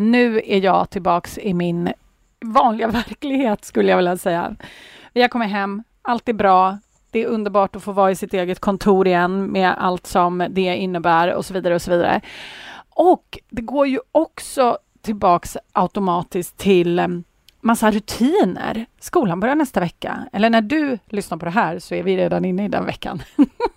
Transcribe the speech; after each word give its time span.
Nu 0.00 0.42
är 0.44 0.64
jag 0.64 0.90
tillbaks 0.90 1.38
i 1.38 1.54
min 1.54 1.92
vanliga 2.40 2.88
verklighet 2.88 3.64
skulle 3.64 3.90
jag 3.90 3.96
vilja 3.96 4.16
säga. 4.16 4.56
Vi 5.12 5.22
har 5.22 5.28
kommit 5.28 5.50
hem, 5.50 5.82
allt 6.02 6.28
är 6.28 6.32
bra. 6.32 6.78
Det 7.10 7.22
är 7.22 7.26
underbart 7.26 7.76
att 7.76 7.82
få 7.82 7.92
vara 7.92 8.10
i 8.10 8.16
sitt 8.16 8.34
eget 8.34 8.60
kontor 8.60 9.06
igen 9.06 9.52
med 9.52 9.74
allt 9.78 10.06
som 10.06 10.46
det 10.50 10.76
innebär 10.76 11.34
och 11.34 11.44
så 11.44 11.54
vidare 11.54 11.74
och 11.74 11.82
så 11.82 11.90
vidare. 11.90 12.20
Och 12.90 13.38
det 13.50 13.62
går 13.62 13.86
ju 13.86 14.00
också 14.12 14.78
tillbaks 15.00 15.56
automatiskt 15.72 16.56
till 16.56 16.98
eh, 16.98 17.08
massa 17.68 17.90
rutiner. 17.90 18.86
Skolan 19.00 19.40
börjar 19.40 19.54
nästa 19.54 19.80
vecka. 19.80 20.28
Eller 20.32 20.50
när 20.50 20.60
du 20.60 20.98
lyssnar 21.06 21.38
på 21.38 21.44
det 21.44 21.50
här 21.50 21.78
så 21.78 21.94
är 21.94 22.02
vi 22.02 22.16
redan 22.16 22.44
inne 22.44 22.64
i 22.64 22.68
den 22.68 22.86
veckan. 22.86 23.22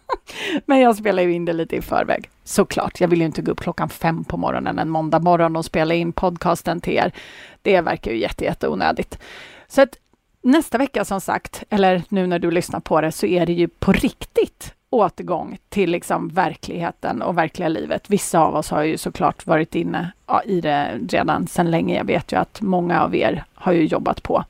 Men 0.65 0.79
jag 0.79 0.95
spelar 0.95 1.23
ju 1.23 1.33
in 1.33 1.45
det 1.45 1.53
lite 1.53 1.75
i 1.75 1.81
förväg. 1.81 2.29
Såklart, 2.43 3.01
jag 3.01 3.07
vill 3.07 3.19
ju 3.19 3.25
inte 3.25 3.41
gå 3.41 3.51
upp 3.51 3.59
klockan 3.59 3.89
fem 3.89 4.23
på 4.23 4.37
morgonen 4.37 4.79
en 4.79 4.89
måndag 4.89 5.19
morgon 5.19 5.55
och 5.55 5.65
spela 5.65 5.93
in 5.93 6.13
podcasten 6.13 6.81
till 6.81 6.93
er. 6.93 7.11
Det 7.61 7.81
verkar 7.81 8.11
ju 8.11 8.17
jätte, 8.17 8.43
jätte 8.43 8.67
onödigt. 8.67 9.19
Så 9.67 9.81
att 9.81 9.97
nästa 10.41 10.77
vecka 10.77 11.05
som 11.05 11.21
sagt, 11.21 11.63
eller 11.69 12.03
nu 12.09 12.27
när 12.27 12.39
du 12.39 12.51
lyssnar 12.51 12.79
på 12.79 13.01
det, 13.01 13.11
så 13.11 13.25
är 13.25 13.45
det 13.45 13.53
ju 13.53 13.67
på 13.67 13.91
riktigt 13.91 14.73
återgång 14.91 15.57
till 15.69 15.91
liksom 15.91 16.29
verkligheten 16.29 17.21
och 17.21 17.37
verkliga 17.37 17.67
livet. 17.67 18.09
Vissa 18.09 18.39
av 18.39 18.55
oss 18.55 18.69
har 18.69 18.83
ju 18.83 18.97
såklart 18.97 19.45
varit 19.45 19.75
inne 19.75 20.11
i 20.45 20.61
det 20.61 20.99
redan 21.09 21.47
sedan 21.47 21.71
länge. 21.71 21.97
Jag 21.97 22.05
vet 22.05 22.31
ju 22.31 22.37
att 22.37 22.61
många 22.61 23.01
av 23.01 23.15
er 23.15 23.43
har 23.53 23.71
ju 23.71 23.85
jobbat 23.85 24.23
på. 24.23 24.43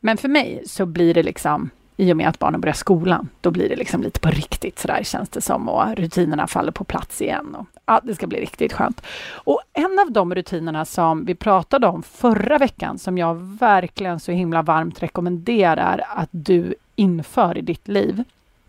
Men 0.00 0.16
för 0.16 0.28
mig 0.28 0.62
så 0.66 0.86
blir 0.86 1.14
det 1.14 1.22
liksom 1.22 1.70
i 1.96 2.12
och 2.12 2.16
med 2.16 2.28
att 2.28 2.38
barnen 2.38 2.60
börjar 2.60 2.74
skolan, 2.74 3.28
då 3.40 3.50
blir 3.50 3.68
det 3.68 3.76
liksom 3.76 4.02
lite 4.02 4.20
på 4.20 4.28
riktigt 4.28 4.78
sådär 4.78 5.02
känns 5.02 5.28
det 5.28 5.40
som 5.40 5.68
och 5.68 5.96
rutinerna 5.96 6.46
faller 6.46 6.72
på 6.72 6.84
plats 6.84 7.22
igen. 7.22 7.54
Och, 7.54 7.66
ja, 7.86 8.00
det 8.04 8.14
ska 8.14 8.26
bli 8.26 8.40
riktigt 8.40 8.72
skönt. 8.72 9.02
Och 9.32 9.60
en 9.72 9.98
av 9.98 10.12
de 10.12 10.34
rutinerna 10.34 10.84
som 10.84 11.24
vi 11.24 11.34
pratade 11.34 11.86
om 11.86 12.02
förra 12.02 12.58
veckan 12.58 12.98
som 12.98 13.18
jag 13.18 13.34
verkligen 13.34 14.20
så 14.20 14.32
himla 14.32 14.62
varmt 14.62 15.02
rekommenderar 15.02 16.04
att 16.08 16.28
du 16.30 16.74
inför 16.96 17.58
i 17.58 17.60
ditt 17.60 17.88
liv, 17.88 18.24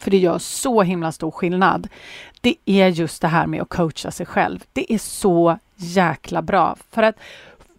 för 0.05 0.11
det 0.11 0.17
gör 0.17 0.37
så 0.37 0.81
himla 0.81 1.11
stor 1.11 1.31
skillnad, 1.31 1.87
det 2.41 2.55
är 2.65 2.87
just 2.87 3.21
det 3.21 3.27
här 3.27 3.47
med 3.47 3.61
att 3.61 3.69
coacha 3.69 4.11
sig 4.11 4.25
själv. 4.25 4.63
Det 4.73 4.93
är 4.93 4.97
så 4.97 5.57
jäkla 5.75 6.41
bra 6.41 6.75
för 6.91 7.03
att 7.03 7.15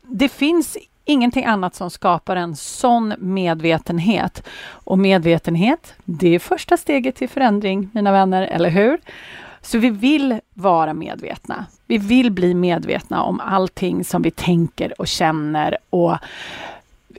det 0.03 0.29
finns 0.29 0.77
ingenting 1.05 1.45
annat 1.45 1.75
som 1.75 1.91
skapar 1.91 2.37
en 2.37 2.57
sån 2.57 3.15
medvetenhet. 3.19 4.43
Och 4.69 4.99
medvetenhet, 4.99 5.95
det 6.05 6.35
är 6.35 6.39
första 6.39 6.77
steget 6.77 7.15
till 7.15 7.29
förändring, 7.29 7.91
mina 7.93 8.13
vänner, 8.13 8.43
eller 8.43 8.71
hur? 8.71 8.99
Så 9.61 9.79
vi 9.79 9.91
vill 9.91 10.41
vara 10.55 10.95
medvetna. 10.95 11.67
Vi 11.87 11.99
vill 11.99 12.31
bli 12.31 12.55
medvetna 12.55 13.23
om 13.23 13.41
allting 13.41 14.05
som 14.05 14.23
vi 14.23 14.31
tänker 14.31 15.01
och 15.01 15.09
känner 15.09 15.77
och 15.91 16.17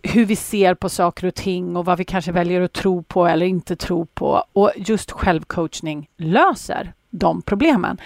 hur 0.04 0.26
vi 0.26 0.36
ser 0.36 0.74
på 0.74 0.90
saker 0.90 1.28
och 1.28 1.36
ting 1.36 1.76
och 1.76 1.86
vad 1.86 1.98
vi 1.98 2.06
kanske 2.06 2.32
väljer 2.32 2.62
att 2.62 2.74
tro 2.74 3.04
på 3.04 3.28
eller 3.28 3.46
inte 3.46 3.76
tro 3.76 4.06
på. 4.06 4.44
Och 4.54 4.72
just 4.76 5.12
självcoachning 5.12 6.10
löser 6.18 6.94
de 7.10 7.42
problemen. 7.42 7.98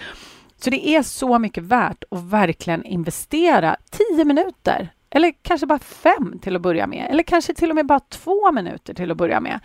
Så 0.57 0.69
det 0.69 0.89
är 0.89 1.03
så 1.03 1.39
mycket 1.39 1.63
värt 1.63 2.03
att 2.11 2.23
verkligen 2.23 2.85
investera 2.85 3.75
tio 3.89 4.25
minuter 4.25 4.89
eller 5.09 5.33
kanske 5.41 5.67
bara 5.67 5.79
fem 5.79 6.39
till 6.41 6.55
att 6.55 6.61
börja 6.61 6.87
med. 6.87 7.07
Eller 7.09 7.23
kanske 7.23 7.53
till 7.53 7.69
och 7.69 7.75
med 7.75 7.85
bara 7.85 7.99
två 7.99 8.51
minuter 8.51 8.93
till 8.93 9.11
att 9.11 9.17
börja 9.17 9.39
med. 9.39 9.59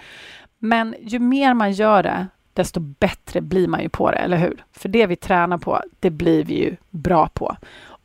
Men 0.58 0.94
ju 1.00 1.19
mer 1.19 1.54
man 1.54 1.72
gör 1.72 2.03
det, 2.03 2.26
desto 2.53 2.81
bättre 2.81 3.41
blir 3.41 3.69
man 3.69 3.82
ju 3.82 3.88
på 3.88 4.10
det, 4.10 4.16
eller 4.16 4.37
hur? 4.37 4.64
För 4.72 4.88
det 4.88 5.06
vi 5.06 5.16
tränar 5.16 5.58
på, 5.58 5.82
det 6.00 6.10
blir 6.10 6.44
vi 6.44 6.54
ju 6.54 6.76
bra 6.91 7.28
på. 7.28 7.56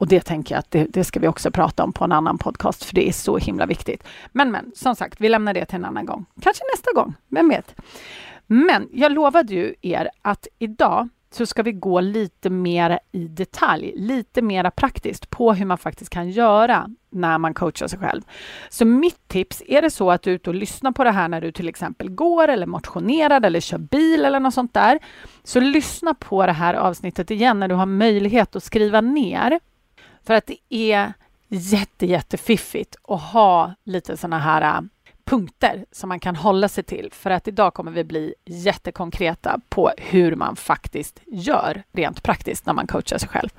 Och 0.02 0.08
det 0.08 0.22
tänker 0.22 0.56
jag 0.56 0.60
att 0.60 0.72
det, 0.72 0.84
det, 0.84 1.04
ska 1.04 1.20
vi 1.20 1.28
också 1.28 1.52
prata 1.52 1.84
om 1.84 1.94
på 1.94 2.04
en 2.04 2.12
annan 2.12 2.38
podcast, 2.38 2.84
för 2.84 2.96
det 2.96 3.08
är 3.08 3.12
så 3.12 3.38
himla 3.38 3.66
viktigt. 3.66 4.04
Men, 4.32 4.52
men, 4.52 4.72
som 4.76 4.96
sagt, 4.96 5.22
vi 5.22 5.30
lämnar 5.30 5.54
det 5.54 5.66
till 5.66 5.76
en 5.76 5.86
annan 5.86 6.06
gång. 6.06 6.26
Kanske 6.42 6.64
nästa 6.74 6.94
gång, 6.94 7.14
vem 7.28 7.50
vet? 7.50 7.76
Men 8.48 8.90
jag 8.94 9.12
lovade 9.12 9.54
ju 9.54 9.76
er 9.82 10.10
att 10.22 10.48
idag 10.60 11.10
så 11.32 11.46
ska 11.46 11.64
vi 11.64 11.72
gå 11.72 12.00
lite 12.00 12.50
mer 12.50 13.00
i 13.12 13.28
detalj, 13.28 13.94
lite 13.96 14.42
mer 14.42 14.70
praktiskt 14.70 15.30
på 15.30 15.54
hur 15.54 15.66
man 15.66 15.78
faktiskt 15.78 16.10
kan 16.10 16.30
göra 16.30 16.90
när 17.10 17.38
man 17.38 17.54
coachar 17.54 17.88
sig 17.88 18.00
själv. 18.00 18.22
Så 18.70 18.86
mitt 18.86 19.28
tips, 19.28 19.64
är 19.68 19.82
det 19.82 19.90
så 19.90 20.12
att 20.12 20.22
du 20.22 20.32
är 20.32 20.36
ute 20.36 20.50
och 20.50 20.56
lyssnar 20.56 20.92
på 20.92 21.04
det 21.04 21.12
här 21.12 21.28
när 21.28 21.42
du 21.42 21.52
till 21.52 21.70
exempel 21.70 22.10
går 22.10 22.48
eller 22.48 22.66
motionerar 22.66 23.46
eller 23.46 23.60
kör 23.60 23.78
bil 23.78 24.26
eller 24.26 24.40
något 24.40 24.54
sånt 24.54 24.74
där, 24.74 25.00
så 25.44 25.60
lyssna 25.60 26.14
på 26.14 26.46
det 26.46 26.52
här 26.52 26.74
avsnittet 26.74 27.32
igen 27.32 27.60
när 27.60 27.68
du 27.68 27.76
har 27.76 27.86
möjlighet 27.86 28.56
att 28.56 28.64
skriva 28.64 29.02
ner. 29.02 29.60
För 30.24 30.34
att 30.34 30.46
det 30.46 30.58
är 30.70 31.14
jätte, 31.48 32.06
jättefiffigt 32.06 32.96
att 33.04 33.22
ha 33.22 33.74
lite 33.84 34.18
såna 34.18 34.40
här 34.40 34.78
äh, 34.78 34.82
punkter 35.26 35.86
som 35.92 36.10
man 36.10 36.20
kan 36.20 36.36
hålla 36.36 36.70
sig 36.70 36.84
till 36.84 37.10
för 37.12 37.30
att 37.30 37.48
idag 37.48 37.74
kommer 37.74 37.92
vi 37.92 38.04
bli 38.04 38.34
jättekonkreta 38.46 39.60
på 39.70 39.92
hur 39.98 40.36
man 40.36 40.56
faktiskt 40.56 41.22
gör 41.28 41.84
rent 41.92 42.24
praktiskt 42.24 42.66
när 42.66 42.74
man 42.74 42.88
coachar 42.88 43.18
sig 43.18 43.30
själv. 43.30 43.50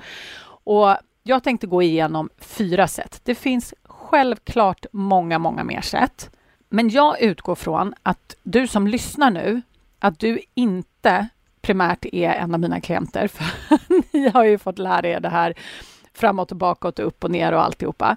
Och 0.65 0.97
jag 1.23 1.43
tänkte 1.43 1.67
gå 1.67 1.83
igenom 1.83 2.31
fyra 2.39 2.89
sätt. 2.89 3.21
Det 3.25 3.35
finns 3.35 3.75
självklart 3.85 4.87
många, 4.93 5.39
många 5.39 5.65
mer 5.65 5.81
sätt. 5.81 6.31
Men 6.69 6.89
jag 6.89 7.21
utgår 7.21 7.55
från 7.55 7.95
att 8.03 8.37
du 8.43 8.67
som 8.67 8.87
lyssnar 8.87 9.31
nu, 9.31 9.63
att 9.99 10.19
du 10.19 10.41
inte 10.55 11.29
primärt 11.61 12.05
är 12.13 12.31
en 12.31 12.55
av 12.55 12.61
mina 12.61 12.81
klienter, 12.81 13.29
för 13.29 13.45
ni 14.13 14.29
har 14.29 14.45
ju 14.45 14.59
fått 14.59 14.79
lära 14.79 15.09
er 15.09 15.21
det 15.21 15.29
här 15.29 15.55
framåt 16.15 16.51
och 16.51 16.57
bakåt 16.57 16.99
och 16.99 17.07
upp 17.07 17.25
och 17.25 17.31
ner 17.31 17.53
och 17.53 17.65
alltihopa. 17.65 18.17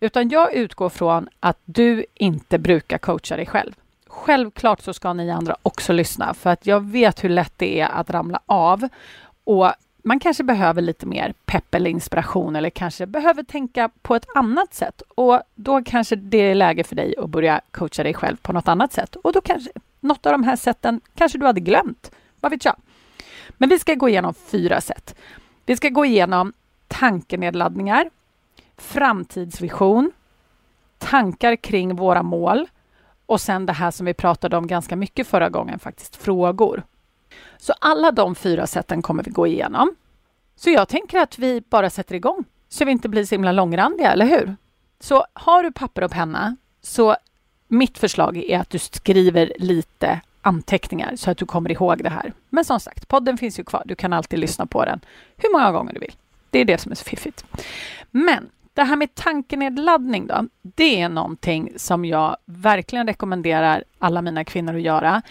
Utan 0.00 0.28
jag 0.28 0.54
utgår 0.54 0.88
från 0.88 1.28
att 1.40 1.58
du 1.64 2.04
inte 2.14 2.58
brukar 2.58 2.98
coacha 2.98 3.36
dig 3.36 3.46
själv. 3.46 3.72
Självklart 4.06 4.80
så 4.82 4.94
ska 4.94 5.12
ni 5.12 5.30
andra 5.30 5.56
också 5.62 5.92
lyssna 5.92 6.34
för 6.34 6.50
att 6.50 6.66
jag 6.66 6.80
vet 6.80 7.24
hur 7.24 7.28
lätt 7.28 7.52
det 7.56 7.80
är 7.80 7.88
att 7.88 8.10
ramla 8.10 8.40
av 8.46 8.88
och 9.44 9.72
man 10.04 10.20
kanske 10.20 10.44
behöver 10.44 10.82
lite 10.82 11.06
mer 11.06 11.34
pepp 11.46 11.74
eller 11.74 11.90
inspiration 11.90 12.56
eller 12.56 12.70
kanske 12.70 13.06
behöver 13.06 13.42
tänka 13.42 13.90
på 14.02 14.14
ett 14.14 14.26
annat 14.34 14.74
sätt 14.74 15.02
och 15.08 15.40
då 15.54 15.82
kanske 15.84 16.16
det 16.16 16.38
är 16.38 16.54
läge 16.54 16.84
för 16.84 16.96
dig 16.96 17.14
att 17.18 17.30
börja 17.30 17.60
coacha 17.70 18.02
dig 18.02 18.14
själv 18.14 18.36
på 18.36 18.52
något 18.52 18.68
annat 18.68 18.92
sätt 18.92 19.16
och 19.16 19.32
då 19.32 19.40
kanske 19.40 19.70
något 20.00 20.26
av 20.26 20.32
de 20.32 20.44
här 20.44 20.56
sätten 20.56 21.00
kanske 21.14 21.38
du 21.38 21.46
hade 21.46 21.60
glömt. 21.60 22.10
Vad 22.40 22.52
vet 22.52 22.64
jag? 22.64 22.76
Men 23.48 23.68
vi 23.68 23.78
ska 23.78 23.94
gå 23.94 24.08
igenom 24.08 24.34
fyra 24.34 24.80
sätt. 24.80 25.14
Vi 25.66 25.76
ska 25.76 25.88
gå 25.88 26.04
igenom 26.04 26.52
tankenedladdningar, 27.02 28.10
framtidsvision, 28.76 30.12
tankar 30.98 31.56
kring 31.56 31.96
våra 31.96 32.22
mål 32.22 32.66
och 33.26 33.40
sen 33.40 33.66
det 33.66 33.72
här 33.72 33.90
som 33.90 34.06
vi 34.06 34.14
pratade 34.14 34.56
om 34.56 34.66
ganska 34.66 34.96
mycket 34.96 35.26
förra 35.26 35.48
gången, 35.48 35.78
faktiskt 35.78 36.16
frågor. 36.16 36.82
Så 37.58 37.72
alla 37.78 38.10
de 38.12 38.34
fyra 38.34 38.66
sätten 38.66 39.02
kommer 39.02 39.22
vi 39.22 39.30
gå 39.30 39.46
igenom. 39.46 39.94
Så 40.56 40.70
jag 40.70 40.88
tänker 40.88 41.18
att 41.18 41.38
vi 41.38 41.60
bara 41.60 41.90
sätter 41.90 42.14
igång 42.14 42.44
så 42.68 42.84
vi 42.84 42.92
inte 42.92 43.08
blir 43.08 43.24
så 43.24 43.34
himla 43.34 43.52
långrandiga, 43.52 44.12
eller 44.12 44.26
hur? 44.26 44.56
Så 45.00 45.24
har 45.32 45.62
du 45.62 45.72
papper 45.72 46.04
och 46.04 46.10
penna 46.10 46.56
så 46.82 47.16
mitt 47.68 47.98
förslag 47.98 48.36
är 48.36 48.58
att 48.58 48.70
du 48.70 48.78
skriver 48.78 49.52
lite 49.58 50.20
anteckningar 50.42 51.16
så 51.16 51.30
att 51.30 51.38
du 51.38 51.46
kommer 51.46 51.72
ihåg 51.72 52.02
det 52.02 52.10
här. 52.10 52.32
Men 52.48 52.64
som 52.64 52.80
sagt, 52.80 53.08
podden 53.08 53.38
finns 53.38 53.58
ju 53.58 53.64
kvar. 53.64 53.82
Du 53.86 53.94
kan 53.94 54.12
alltid 54.12 54.38
lyssna 54.38 54.66
på 54.66 54.84
den 54.84 55.00
hur 55.36 55.52
många 55.52 55.72
gånger 55.72 55.92
du 55.92 56.00
vill. 56.00 56.14
Det 56.52 56.58
är 56.58 56.64
det 56.64 56.78
som 56.78 56.92
är 56.92 56.96
så 56.96 57.04
fiffigt. 57.04 57.44
Men 58.10 58.48
det 58.74 58.82
här 58.82 58.96
med 58.96 59.14
tankenedladdning 59.14 60.26
då, 60.26 60.46
det 60.62 61.00
är 61.00 61.08
någonting 61.08 61.72
som 61.76 62.04
jag 62.04 62.36
verkligen 62.44 63.06
rekommenderar 63.06 63.84
alla 63.98 64.22
mina 64.22 64.44
kvinnor 64.44 64.76
att 64.76 64.82
göra. 64.82 65.22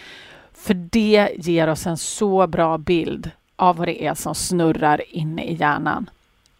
För 0.54 0.74
det 0.74 1.28
ger 1.36 1.68
oss 1.68 1.86
en 1.86 1.96
så 1.96 2.46
bra 2.46 2.78
bild 2.78 3.30
av 3.56 3.76
vad 3.76 3.88
det 3.88 4.06
är 4.06 4.14
som 4.14 4.34
snurrar 4.34 5.02
inne 5.08 5.44
i 5.44 5.54
hjärnan. 5.54 6.10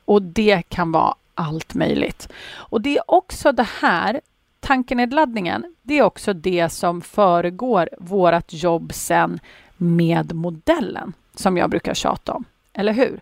Och 0.04 0.22
det 0.22 0.62
kan 0.68 0.92
vara 0.92 1.14
allt 1.34 1.74
möjligt. 1.74 2.28
Och 2.52 2.80
det 2.80 2.96
är 2.96 3.10
också 3.10 3.52
det 3.52 3.68
här, 3.80 4.20
tankenedladdningen, 4.60 5.74
det 5.82 5.98
är 5.98 6.02
också 6.02 6.32
det 6.32 6.68
som 6.68 7.00
föregår 7.00 7.88
vårt 7.98 8.52
jobb 8.52 8.92
sen 8.94 9.40
med 9.76 10.34
modellen, 10.34 11.12
som 11.34 11.56
jag 11.56 11.70
brukar 11.70 11.94
tjata 11.94 12.32
om. 12.32 12.44
Eller 12.72 12.92
hur? 12.92 13.20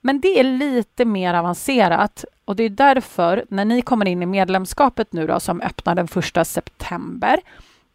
Men 0.00 0.20
det 0.20 0.40
är 0.40 0.44
lite 0.44 1.04
mer 1.04 1.34
avancerat 1.34 2.24
och 2.44 2.56
det 2.56 2.62
är 2.62 2.70
därför 2.70 3.44
när 3.48 3.64
ni 3.64 3.82
kommer 3.82 4.08
in 4.08 4.22
i 4.22 4.26
medlemskapet 4.26 5.12
nu 5.12 5.26
då 5.26 5.40
som 5.40 5.60
öppnar 5.60 5.94
den 5.94 6.08
första 6.08 6.44
september, 6.44 7.40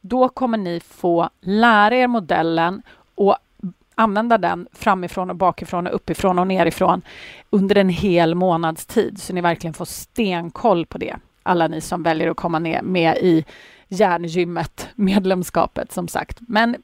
då 0.01 0.29
kommer 0.29 0.57
ni 0.57 0.79
få 0.79 1.29
lära 1.41 1.95
er 1.95 2.07
modellen 2.07 2.81
och 3.15 3.37
använda 3.95 4.37
den 4.37 4.67
framifrån 4.73 5.29
och 5.29 5.35
bakifrån 5.35 5.87
och 5.87 5.95
uppifrån 5.95 6.39
och 6.39 6.47
nerifrån 6.47 7.01
under 7.49 7.77
en 7.77 7.89
hel 7.89 8.35
månads 8.35 8.85
tid 8.85 9.21
så 9.21 9.33
ni 9.33 9.41
verkligen 9.41 9.73
får 9.73 9.85
stenkoll 9.85 10.85
på 10.85 10.97
det. 10.97 11.15
Alla 11.43 11.67
ni 11.67 11.81
som 11.81 12.03
väljer 12.03 12.31
att 12.31 12.37
komma 12.37 12.59
ner 12.59 12.81
med 12.81 13.17
i 13.17 13.45
järngymmet, 13.87 14.89
medlemskapet 14.95 15.91
som 15.91 16.07
sagt. 16.07 16.37
Men 16.39 16.75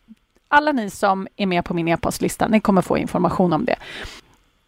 alla 0.48 0.72
ni 0.72 0.90
som 0.90 1.28
är 1.36 1.46
med 1.46 1.66
på 1.66 1.74
min 1.74 1.88
e-postlista, 1.88 2.48
ni 2.48 2.60
kommer 2.60 2.82
få 2.82 2.98
information 2.98 3.54
om 3.54 3.66
det. 3.66 3.76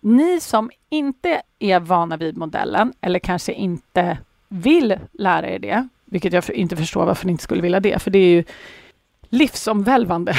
Ni 0.01 0.39
som 0.39 0.71
inte 0.89 1.42
är 1.59 1.80
vana 1.80 2.18
vid 2.18 2.38
modellen 2.38 2.94
eller 3.01 3.19
kanske 3.19 3.53
inte 3.53 4.18
vill 4.48 5.00
lära 5.12 5.50
er 5.50 5.59
det, 5.59 5.88
vilket 6.06 6.33
jag 6.33 6.50
inte 6.50 6.75
förstår 6.75 7.06
varför 7.06 7.25
ni 7.25 7.31
inte 7.31 7.44
skulle 7.44 7.62
vilja 7.62 7.80
det, 7.80 8.01
för 8.01 8.12
det 8.12 8.19
är 8.19 8.30
ju 8.30 8.44
livsomvälvande, 9.30 10.36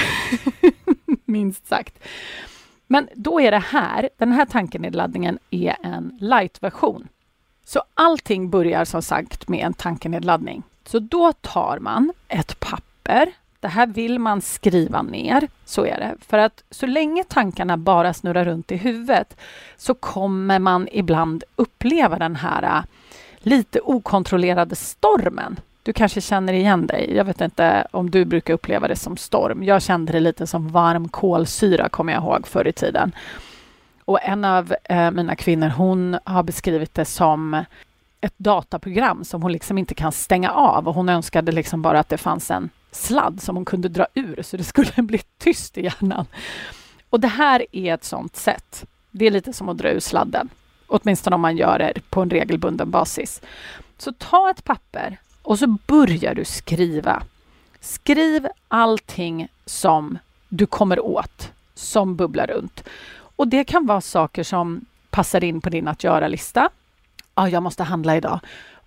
minst 1.25 1.67
sagt. 1.67 1.99
Men 2.87 3.09
då 3.15 3.41
är 3.41 3.51
det 3.51 3.59
här, 3.59 4.09
den 4.17 4.33
här 4.33 4.45
tankenedladdningen 4.45 5.39
är 5.51 5.77
en 5.83 6.19
light-version. 6.21 7.09
Så 7.65 7.83
allting 7.95 8.51
börjar 8.51 8.85
som 8.85 9.03
sagt 9.03 9.49
med 9.49 9.67
en 9.67 9.73
tankenedladdning. 9.73 10.63
Så 10.85 10.99
då 10.99 11.33
tar 11.33 11.79
man 11.79 12.13
ett 12.29 12.61
papper. 12.61 13.33
Det 13.63 13.69
här 13.69 13.87
vill 13.87 14.19
man 14.19 14.41
skriva 14.41 15.03
ner, 15.03 15.49
så 15.65 15.87
är 15.87 15.97
det. 15.97 16.15
För 16.29 16.39
att 16.39 16.65
så 16.71 16.87
länge 16.87 17.25
tankarna 17.25 17.77
bara 17.77 18.15
snurrar 18.15 18.45
runt 18.45 18.73
i 18.73 18.77
huvudet 18.77 19.37
så 19.77 19.95
kommer 19.95 20.59
man 20.59 20.89
ibland 20.93 21.45
uppleva 21.57 22.19
den 22.19 22.37
här 22.37 22.63
äh, 22.63 22.85
lite 23.39 23.81
okontrollerade 23.81 24.77
stormen. 24.77 25.61
Du 25.83 25.93
kanske 25.93 26.21
känner 26.21 26.53
igen 26.53 26.87
dig. 26.87 27.13
Jag 27.17 27.25
vet 27.25 27.41
inte 27.41 27.87
om 27.91 28.11
du 28.11 28.25
brukar 28.25 28.55
uppleva 28.55 28.89
det 28.89 28.97
som 28.97 29.17
storm. 29.17 29.63
Jag 29.63 29.83
kände 29.83 30.13
det 30.13 30.21
lite 30.21 30.47
som 30.47 30.69
varm 30.69 31.09
kolsyra, 31.09 31.89
kommer 31.89 32.13
jag 32.13 32.23
ihåg, 32.23 32.47
förr 32.47 32.69
i 32.69 32.73
tiden. 32.73 33.13
Och 34.05 34.23
en 34.23 34.45
av 34.45 34.75
eh, 34.85 35.11
mina 35.11 35.37
kvinnor, 35.37 35.69
hon 35.69 36.19
har 36.25 36.43
beskrivit 36.43 36.95
det 36.95 37.05
som 37.05 37.65
ett 38.21 38.35
dataprogram 38.37 39.25
som 39.25 39.43
hon 39.43 39.53
liksom 39.53 39.79
inte 39.79 39.95
kan 39.95 40.13
stänga 40.13 40.51
av 40.51 40.89
och 40.89 40.95
hon 40.95 41.09
önskade 41.09 41.53
liksom 41.53 41.83
bara 41.83 42.01
att 42.01 42.09
det 42.09 42.19
fanns 42.19 42.51
en 42.51 42.71
sladd 42.93 43.43
som 43.43 43.57
hon 43.57 43.65
kunde 43.65 43.89
dra 43.89 44.07
ur 44.15 44.43
så 44.43 44.57
det 44.57 44.65
skulle 44.65 44.93
bli 44.97 45.21
tyst 45.39 45.79
i 45.79 45.83
hjärnan. 45.83 46.27
Och 47.11 47.21
det 47.21 47.29
här 47.29 47.67
är 47.73 47.95
ett 47.95 48.05
sånt 48.05 48.37
sätt. 48.37 48.85
Det 49.11 49.27
är 49.27 49.31
lite 49.31 49.53
som 49.53 49.69
att 49.69 49.79
dra 49.79 49.91
ur 49.91 50.01
sladden, 50.01 50.49
åtminstone 50.87 51.35
om 51.35 51.41
man 51.41 51.57
gör 51.57 51.79
det 51.79 52.11
på 52.11 52.23
en 52.23 52.31
regelbunden 52.31 52.91
basis. 52.91 53.41
Så 53.99 54.13
ta 54.13 54.51
ett 54.51 54.65
papper 54.65 55.17
och 55.43 55.59
så 55.59 55.67
börjar 55.67 56.35
du 56.35 56.45
skriva. 56.45 57.23
Skriv 57.81 58.47
allting 58.69 59.49
som 59.67 60.19
du 60.49 60.67
kommer 60.67 61.01
åt, 61.01 61.53
som 61.75 62.17
bubblar 62.17 62.47
runt. 62.47 62.85
Och 63.37 63.49
det 63.49 63.65
kan 63.65 63.87
vara 63.87 64.01
saker 64.01 64.43
som 64.43 64.85
passar 65.11 65.45
in 65.45 65.61
på 65.61 65.71
din 65.71 65.89
att 65.89 66.05
göra-lista 66.05 66.71
ah, 67.35 67.49
jag 67.49 67.63
måste 67.63 67.83
handla 67.83 68.17
idag 68.17 68.41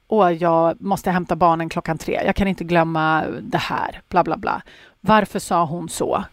och 0.08 0.34
jag 0.34 0.82
måste 0.82 1.12
hämta 1.12 1.36
barnen 1.36 1.70
klockan 1.70 1.98
tre. 1.98 2.22
Jag 2.26 2.36
kan 2.36 2.48
inte 2.48 2.64
glömma 2.64 3.26
det 3.42 3.58
här, 3.58 4.02
bla 4.10 4.24
bla 4.24 4.38
bla. 4.38 4.62
Varför 5.02 5.40
sa 5.40 5.66
hon 5.66 5.90
så? 5.90 6.24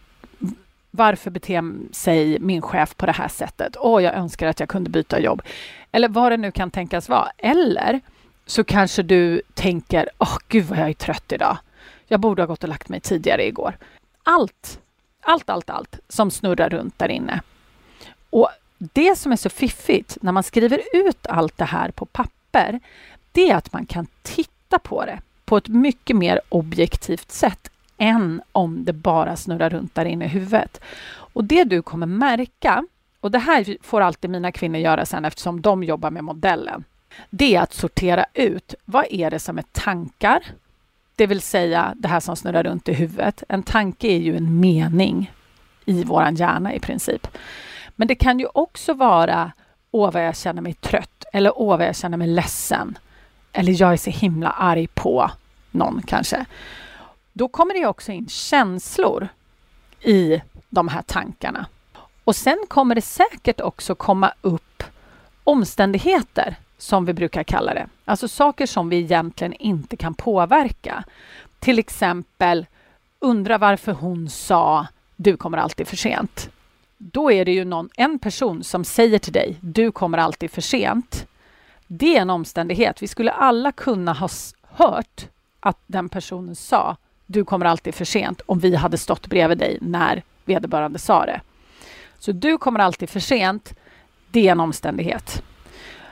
Varför 0.91 1.31
beter 1.31 1.93
sig 1.93 2.39
min 2.39 2.61
chef 2.61 2.95
på 2.97 3.05
det 3.05 3.11
här 3.11 3.27
sättet? 3.27 3.75
Åh, 3.79 3.97
oh, 3.97 4.03
jag 4.03 4.13
önskar 4.13 4.47
att 4.47 4.59
jag 4.59 4.69
kunde 4.69 4.89
byta 4.89 5.19
jobb. 5.19 5.41
Eller 5.91 6.09
vad 6.09 6.31
det 6.31 6.37
nu 6.37 6.51
kan 6.51 6.71
tänkas 6.71 7.09
vara. 7.09 7.31
Eller 7.37 8.01
så 8.45 8.63
kanske 8.63 9.03
du 9.03 9.41
tänker, 9.53 10.09
åh 10.17 10.27
oh, 10.27 10.37
gud 10.47 10.65
vad 10.65 10.79
jag 10.79 10.89
är 10.89 10.93
trött 10.93 11.31
idag. 11.31 11.57
Jag 12.07 12.19
borde 12.19 12.41
ha 12.41 12.47
gått 12.47 12.63
och 12.63 12.69
lagt 12.69 12.89
mig 12.89 12.99
tidigare 12.99 13.47
igår. 13.47 13.77
Allt, 14.23 14.79
allt, 15.21 15.49
allt, 15.49 15.69
allt 15.69 15.99
som 16.09 16.31
snurrar 16.31 16.69
runt 16.69 16.99
där 16.99 17.09
inne. 17.09 17.41
Och 18.29 18.49
det 18.77 19.17
som 19.17 19.31
är 19.31 19.35
så 19.35 19.49
fiffigt 19.49 20.17
när 20.21 20.31
man 20.31 20.43
skriver 20.43 20.81
ut 20.93 21.27
allt 21.27 21.57
det 21.57 21.65
här 21.65 21.91
på 21.91 22.05
papper, 22.05 22.79
det 23.33 23.49
är 23.49 23.55
att 23.55 23.73
man 23.73 23.85
kan 23.85 24.07
titta 24.21 24.79
på 24.79 25.05
det 25.05 25.21
på 25.45 25.57
ett 25.57 25.67
mycket 25.67 26.15
mer 26.15 26.41
objektivt 26.49 27.31
sätt 27.31 27.69
än 27.97 28.41
om 28.51 28.85
det 28.85 28.93
bara 28.93 29.35
snurrar 29.35 29.69
runt 29.69 29.95
där 29.95 30.05
inne 30.05 30.25
i 30.25 30.27
huvudet. 30.27 30.81
Och 31.33 31.43
det 31.43 31.63
du 31.63 31.81
kommer 31.81 32.07
märka, 32.07 32.85
och 33.19 33.31
det 33.31 33.39
här 33.39 33.77
får 33.81 34.01
alltid 34.01 34.29
mina 34.29 34.51
kvinnor 34.51 34.79
göra 34.79 35.05
sen 35.05 35.25
eftersom 35.25 35.61
de 35.61 35.83
jobbar 35.83 36.11
med 36.11 36.23
modellen, 36.23 36.83
det 37.29 37.55
är 37.55 37.61
att 37.61 37.73
sortera 37.73 38.25
ut 38.33 38.75
vad 38.85 39.05
är 39.09 39.31
det 39.31 39.39
som 39.39 39.57
är 39.57 39.63
tankar, 39.71 40.43
det 41.15 41.27
vill 41.27 41.41
säga 41.41 41.93
det 41.95 42.07
här 42.07 42.19
som 42.19 42.35
snurrar 42.35 42.63
runt 42.63 42.89
i 42.89 42.93
huvudet. 42.93 43.43
En 43.49 43.63
tanke 43.63 44.07
är 44.07 44.17
ju 44.17 44.37
en 44.37 44.59
mening 44.59 45.31
i 45.85 46.03
våran 46.03 46.35
hjärna 46.35 46.73
i 46.73 46.79
princip. 46.79 47.27
Men 47.95 48.07
det 48.07 48.15
kan 48.15 48.39
ju 48.39 48.47
också 48.53 48.93
vara 48.93 49.51
åh 49.91 50.11
vad 50.11 50.25
jag 50.25 50.37
känner 50.37 50.61
mig 50.61 50.73
trött 50.73 51.25
eller 51.33 51.59
åh 51.59 51.77
vad 51.77 51.87
jag 51.87 51.95
känner 51.95 52.17
mig 52.17 52.27
ledsen. 52.27 52.97
Eller 53.53 53.81
jag 53.81 53.93
är 53.93 53.97
så 53.97 54.09
himla 54.09 54.49
arg 54.49 54.87
på 54.87 55.31
någon 55.71 56.01
kanske. 56.01 56.45
Då 57.33 57.47
kommer 57.47 57.73
det 57.73 57.85
också 57.85 58.11
in 58.11 58.27
känslor 58.29 59.27
i 60.01 60.41
de 60.69 60.87
här 60.87 61.01
tankarna. 61.01 61.65
Och 62.23 62.35
sen 62.35 62.57
kommer 62.67 62.95
det 62.95 63.01
säkert 63.01 63.61
också 63.61 63.95
komma 63.95 64.33
upp 64.41 64.83
omständigheter 65.43 66.55
som 66.77 67.05
vi 67.05 67.13
brukar 67.13 67.43
kalla 67.43 67.73
det. 67.73 67.87
Alltså 68.05 68.27
saker 68.27 68.65
som 68.65 68.89
vi 68.89 68.97
egentligen 68.97 69.53
inte 69.53 69.97
kan 69.97 70.13
påverka. 70.13 71.03
Till 71.59 71.79
exempel 71.79 72.65
undra 73.19 73.57
varför 73.57 73.91
hon 73.91 74.29
sa 74.29 74.87
du 75.15 75.37
kommer 75.37 75.57
alltid 75.57 75.87
för 75.87 75.97
sent 75.97 76.49
då 77.11 77.31
är 77.31 77.45
det 77.45 77.51
ju 77.51 77.65
någon, 77.65 77.89
en 77.95 78.19
person 78.19 78.63
som 78.63 78.85
säger 78.85 79.19
till 79.19 79.33
dig, 79.33 79.57
du 79.61 79.91
kommer 79.91 80.17
alltid 80.17 80.51
för 80.51 80.61
sent. 80.61 81.27
Det 81.95 82.17
är 82.17 82.21
en 82.21 82.29
omständighet. 82.29 83.01
Vi 83.01 83.07
skulle 83.07 83.31
alla 83.31 83.71
kunna 83.71 84.13
ha 84.13 84.29
hört 84.61 85.27
att 85.59 85.77
den 85.87 86.09
personen 86.09 86.55
sa, 86.55 86.97
du 87.25 87.45
kommer 87.45 87.65
alltid 87.65 87.95
för 87.95 88.05
sent, 88.05 88.41
om 88.45 88.59
vi 88.59 88.75
hade 88.75 88.97
stått 88.97 89.27
bredvid 89.27 89.57
dig 89.57 89.77
när 89.81 90.23
vederbörande 90.45 90.99
sa 90.99 91.25
det. 91.25 91.41
Så 92.19 92.31
du 92.31 92.57
kommer 92.57 92.79
alltid 92.79 93.09
för 93.09 93.19
sent, 93.19 93.73
det 94.31 94.47
är 94.47 94.51
en 94.51 94.59
omständighet. 94.59 95.43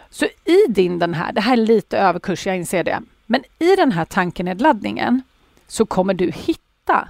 Så 0.09 0.25
i 0.25 0.65
din 0.69 0.99
den 0.99 1.13
här, 1.13 1.33
det 1.33 1.41
här 1.41 1.53
är 1.53 1.57
lite 1.57 1.97
överkurs, 1.97 2.47
jag 2.47 2.57
inser 2.57 2.83
det, 2.83 3.01
men 3.25 3.43
i 3.59 3.75
den 3.75 3.91
här 3.91 4.05
tankenedladdningen 4.05 5.21
så 5.67 5.85
kommer 5.85 6.13
du 6.13 6.31
hitta 6.31 7.07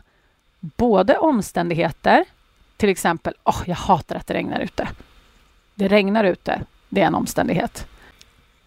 både 0.60 1.18
omständigheter 1.18 2.26
till 2.78 2.90
exempel, 2.90 3.34
oh, 3.44 3.64
jag 3.66 3.76
hatar 3.76 4.16
att 4.16 4.28
det 4.28 4.34
regnar 4.34 4.60
ute. 4.60 4.88
Det 5.76 5.88
regnar 5.88 6.24
ute, 6.24 6.62
det 6.90 7.02
är 7.02 7.06
en 7.06 7.16
omständighet. 7.16 7.88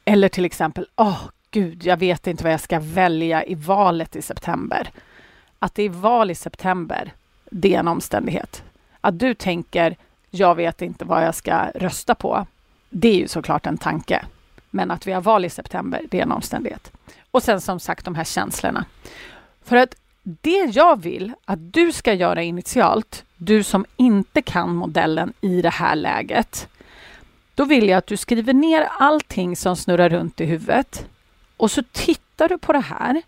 Eller 0.05 0.29
till 0.29 0.45
exempel, 0.45 0.87
åh 0.97 1.09
oh, 1.09 1.21
gud, 1.51 1.85
jag 1.85 1.97
vet 1.97 2.27
inte 2.27 2.45
vad 2.45 2.53
jag 2.53 2.61
ska 2.61 2.81
välja 2.81 3.45
i 3.45 3.55
valet 3.55 4.17
i 4.17 4.23
september. 4.23 4.91
Att 5.59 5.75
det 5.75 5.83
är 5.83 5.89
val 5.89 6.31
i 6.31 6.35
september, 6.35 7.13
det 7.51 7.75
är 7.75 7.79
en 7.79 7.89
omständighet. 7.89 8.63
Att 9.01 9.19
du 9.19 9.35
tänker, 9.35 9.97
jag 10.31 10.55
vet 10.55 10.83
inte 10.83 11.05
vad 11.05 11.25
jag 11.25 11.35
ska 11.35 11.71
rösta 11.75 12.15
på, 12.15 12.47
det 12.91 13.09
är 13.09 13.17
ju 13.17 13.29
såklart 13.29 13.67
en 13.67 13.79
tanke. 13.79 14.25
Men 14.71 14.91
att 14.91 15.07
vi 15.07 15.13
har 15.13 15.21
val 15.21 15.45
i 15.45 15.51
september, 15.51 16.03
det 16.11 16.19
är 16.19 16.23
en 16.23 16.33
omständighet. 16.33 16.93
Och 17.31 17.43
sen 17.43 17.61
som 17.61 17.81
sagt 17.81 18.05
de 18.05 18.15
här 18.15 18.25
känslorna. 18.25 18.85
För 19.65 19.77
att 19.77 19.95
det 20.23 20.71
jag 20.75 21.03
vill 21.03 21.33
att 21.45 21.73
du 21.73 21.93
ska 21.93 22.13
göra 22.13 22.43
initialt, 22.43 23.25
du 23.37 23.63
som 23.63 23.85
inte 23.97 24.43
kan 24.43 24.75
modellen 24.75 25.33
i 25.41 25.63
det 25.63 25.71
här 25.71 25.97
läget, 25.97 26.69
då 27.55 27.65
vill 27.65 27.89
jag 27.89 27.99
att 27.99 28.07
du 28.07 28.17
skriver 28.17 28.55
ner 28.55 28.89
allting 28.99 29.57
som 29.57 29.77
snurrar 29.77 30.09
runt 30.09 30.41
i 30.41 30.45
huvudet 30.45 31.07
och 31.57 31.71
så 31.71 31.83
tittar 31.93 32.49
du 32.49 32.59
på 32.59 32.73
det 32.73 32.81
här. 32.81 33.23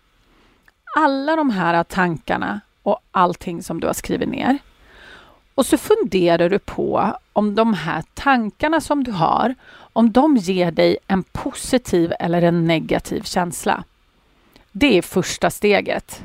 Alla 0.95 1.35
de 1.35 1.49
här 1.49 1.83
tankarna 1.83 2.61
och 2.83 2.99
allting 3.11 3.63
som 3.63 3.79
du 3.79 3.87
har 3.87 3.93
skrivit 3.93 4.29
ner. 4.29 4.57
Och 5.55 5.65
så 5.65 5.77
funderar 5.77 6.49
du 6.49 6.59
på 6.59 7.17
om 7.33 7.55
de 7.55 7.73
här 7.73 8.03
tankarna 8.13 8.81
som 8.81 9.03
du 9.03 9.11
har, 9.11 9.55
om 9.93 10.11
de 10.11 10.37
ger 10.37 10.71
dig 10.71 10.97
en 11.07 11.23
positiv 11.23 12.13
eller 12.19 12.41
en 12.41 12.65
negativ 12.65 13.21
känsla. 13.21 13.83
Det 14.71 14.97
är 14.97 15.01
första 15.01 15.49
steget. 15.49 16.23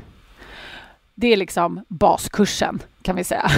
Det 1.15 1.33
är 1.33 1.37
liksom 1.37 1.85
baskursen 1.87 2.81
kan 3.01 3.15
vi 3.15 3.23
säga. 3.23 3.51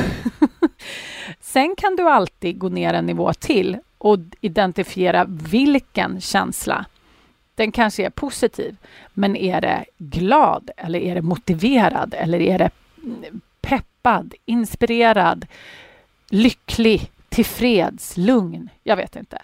Sen 1.39 1.75
kan 1.75 1.95
du 1.95 2.09
alltid 2.09 2.59
gå 2.59 2.69
ner 2.69 2.93
en 2.93 3.05
nivå 3.05 3.33
till 3.33 3.77
och 3.97 4.19
identifiera 4.41 5.25
vilken 5.27 6.21
känsla. 6.21 6.85
Den 7.55 7.71
kanske 7.71 8.05
är 8.05 8.09
positiv, 8.09 8.75
men 9.13 9.35
är 9.35 9.61
det 9.61 9.85
glad 9.97 10.69
eller 10.77 10.99
är 10.99 11.15
det 11.15 11.21
motiverad 11.21 12.13
eller 12.17 12.41
är 12.41 12.59
det 12.59 12.69
mm, 13.03 13.41
peppad, 13.61 14.33
inspirerad, 14.45 15.45
lycklig, 16.29 17.11
tillfreds, 17.29 18.17
lugn? 18.17 18.69
Jag 18.83 18.95
vet 18.95 19.15
inte. 19.15 19.41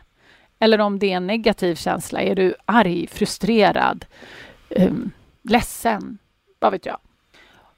Eller 0.60 0.82
om 0.82 1.00
det 1.00 1.12
är 1.12 1.18
en 1.18 1.28
negativ 1.28 1.76
känsla, 1.76 2.22
är 2.22 2.36
du 2.36 2.56
arg, 2.66 3.08
frustrerad, 3.08 4.06
um, 4.70 5.12
ledsen, 5.42 6.18
vad 6.60 6.72
vet 6.72 6.86
jag. 6.86 6.98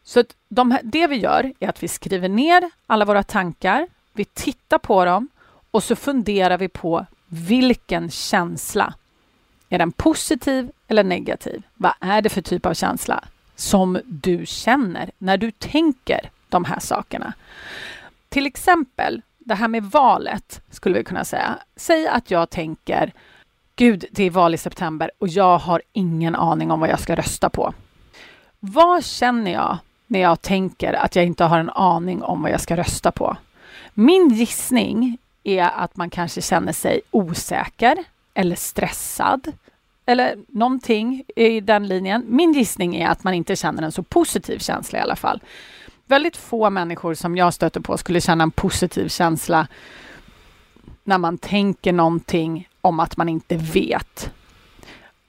Så 0.03 0.23
de, 0.49 0.77
det 0.83 1.07
vi 1.07 1.15
gör 1.15 1.53
är 1.59 1.69
att 1.69 1.83
vi 1.83 1.87
skriver 1.87 2.29
ner 2.29 2.71
alla 2.87 3.05
våra 3.05 3.23
tankar, 3.23 3.87
vi 4.13 4.25
tittar 4.25 4.77
på 4.77 5.05
dem 5.05 5.27
och 5.73 5.83
så 5.83 5.95
funderar 5.95 6.57
vi 6.57 6.67
på 6.67 7.05
vilken 7.27 8.09
känsla. 8.09 8.93
Är 9.69 9.77
den 9.77 9.91
positiv 9.91 10.71
eller 10.87 11.03
negativ? 11.03 11.63
Vad 11.73 11.93
är 11.99 12.21
det 12.21 12.29
för 12.29 12.41
typ 12.41 12.65
av 12.65 12.73
känsla 12.73 13.23
som 13.55 13.99
du 14.05 14.45
känner 14.45 15.11
när 15.17 15.37
du 15.37 15.51
tänker 15.51 16.29
de 16.49 16.65
här 16.65 16.79
sakerna? 16.79 17.33
Till 18.29 18.45
exempel 18.45 19.21
det 19.37 19.55
här 19.55 19.67
med 19.67 19.83
valet 19.83 20.61
skulle 20.69 20.97
vi 20.97 21.03
kunna 21.03 21.25
säga. 21.25 21.57
Säg 21.75 22.07
att 22.07 22.31
jag 22.31 22.49
tänker 22.49 23.13
Gud, 23.75 24.05
det 24.11 24.23
är 24.23 24.29
val 24.29 24.53
i 24.53 24.57
september 24.57 25.11
och 25.19 25.27
jag 25.27 25.57
har 25.57 25.81
ingen 25.93 26.35
aning 26.35 26.71
om 26.71 26.79
vad 26.79 26.89
jag 26.89 26.99
ska 26.99 27.15
rösta 27.15 27.49
på. 27.49 27.73
Vad 28.59 29.05
känner 29.05 29.51
jag 29.51 29.77
när 30.07 30.19
jag 30.19 30.41
tänker 30.41 30.93
att 30.93 31.15
jag 31.15 31.25
inte 31.25 31.43
har 31.43 31.59
en 31.59 31.69
aning 31.69 32.23
om 32.23 32.41
vad 32.41 32.51
jag 32.51 32.61
ska 32.61 32.77
rösta 32.77 33.11
på? 33.11 33.37
Min 33.93 34.29
gissning 34.29 35.17
är 35.43 35.63
att 35.63 35.95
man 35.95 36.09
kanske 36.09 36.41
känner 36.41 36.73
sig 36.73 37.01
osäker 37.11 37.97
eller 38.33 38.55
stressad 38.55 39.51
eller 40.05 40.35
någonting 40.47 41.23
i 41.35 41.59
den 41.59 41.87
linjen. 41.87 42.25
Min 42.27 42.53
gissning 42.53 42.95
är 42.95 43.07
att 43.07 43.23
man 43.23 43.33
inte 43.33 43.55
känner 43.55 43.83
en 43.83 43.91
så 43.91 44.03
positiv 44.03 44.59
känsla 44.59 44.99
i 44.99 45.01
alla 45.01 45.15
fall. 45.15 45.41
Väldigt 46.05 46.37
få 46.37 46.69
människor 46.69 47.13
som 47.13 47.37
jag 47.37 47.53
stöter 47.53 47.79
på 47.79 47.97
skulle 47.97 48.21
känna 48.21 48.43
en 48.43 48.51
positiv 48.51 49.07
känsla 49.07 49.67
när 51.03 51.17
man 51.17 51.37
tänker 51.37 51.93
någonting 51.93 52.69
om 52.81 52.99
att 52.99 53.17
man 53.17 53.29
inte 53.29 53.55
vet. 53.57 54.31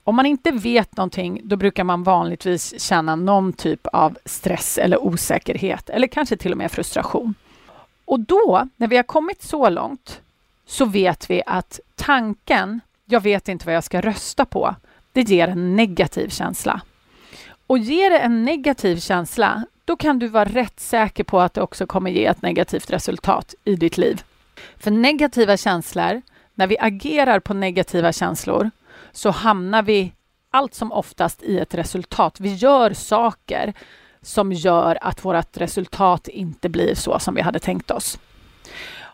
Om 0.03 0.15
man 0.15 0.25
inte 0.25 0.51
vet 0.51 0.97
någonting, 0.97 1.41
då 1.43 1.55
brukar 1.55 1.83
man 1.83 2.03
vanligtvis 2.03 2.81
känna 2.81 3.15
någon 3.15 3.53
typ 3.53 3.87
av 3.87 4.17
stress 4.25 4.77
eller 4.77 5.03
osäkerhet 5.03 5.89
eller 5.89 6.07
kanske 6.07 6.37
till 6.37 6.51
och 6.51 6.57
med 6.57 6.71
frustration. 6.71 7.33
Och 8.05 8.19
då, 8.19 8.67
när 8.77 8.87
vi 8.87 8.95
har 8.95 9.03
kommit 9.03 9.43
så 9.43 9.69
långt, 9.69 10.21
så 10.65 10.85
vet 10.85 11.29
vi 11.29 11.43
att 11.45 11.79
tanken, 11.95 12.79
jag 13.05 13.21
vet 13.21 13.47
inte 13.49 13.65
vad 13.65 13.75
jag 13.75 13.83
ska 13.83 14.01
rösta 14.01 14.45
på, 14.45 14.75
det 15.11 15.21
ger 15.21 15.47
en 15.47 15.75
negativ 15.75 16.29
känsla. 16.29 16.81
Och 17.67 17.77
ger 17.77 18.09
det 18.09 18.19
en 18.19 18.43
negativ 18.43 18.97
känsla, 18.99 19.65
då 19.85 19.95
kan 19.95 20.19
du 20.19 20.27
vara 20.27 20.45
rätt 20.45 20.79
säker 20.79 21.23
på 21.23 21.39
att 21.39 21.53
det 21.53 21.61
också 21.61 21.87
kommer 21.87 22.11
ge 22.11 22.25
ett 22.25 22.41
negativt 22.41 22.89
resultat 22.89 23.55
i 23.63 23.75
ditt 23.75 23.97
liv. 23.97 24.23
För 24.77 24.91
negativa 24.91 25.57
känslor, 25.57 26.21
när 26.53 26.67
vi 26.67 26.77
agerar 26.79 27.39
på 27.39 27.53
negativa 27.53 28.11
känslor, 28.11 28.71
så 29.11 29.29
hamnar 29.29 29.83
vi 29.83 30.11
allt 30.51 30.73
som 30.73 30.91
oftast 30.91 31.43
i 31.43 31.59
ett 31.59 31.73
resultat. 31.73 32.39
Vi 32.39 32.53
gör 32.53 32.93
saker 32.93 33.73
som 34.25 34.53
gör 34.53 34.97
att 35.01 35.25
vårt 35.25 35.57
resultat 35.57 36.27
inte 36.27 36.69
blir 36.69 36.95
så 36.95 37.19
som 37.19 37.35
vi 37.35 37.41
hade 37.41 37.59
tänkt 37.59 37.91
oss. 37.91 38.19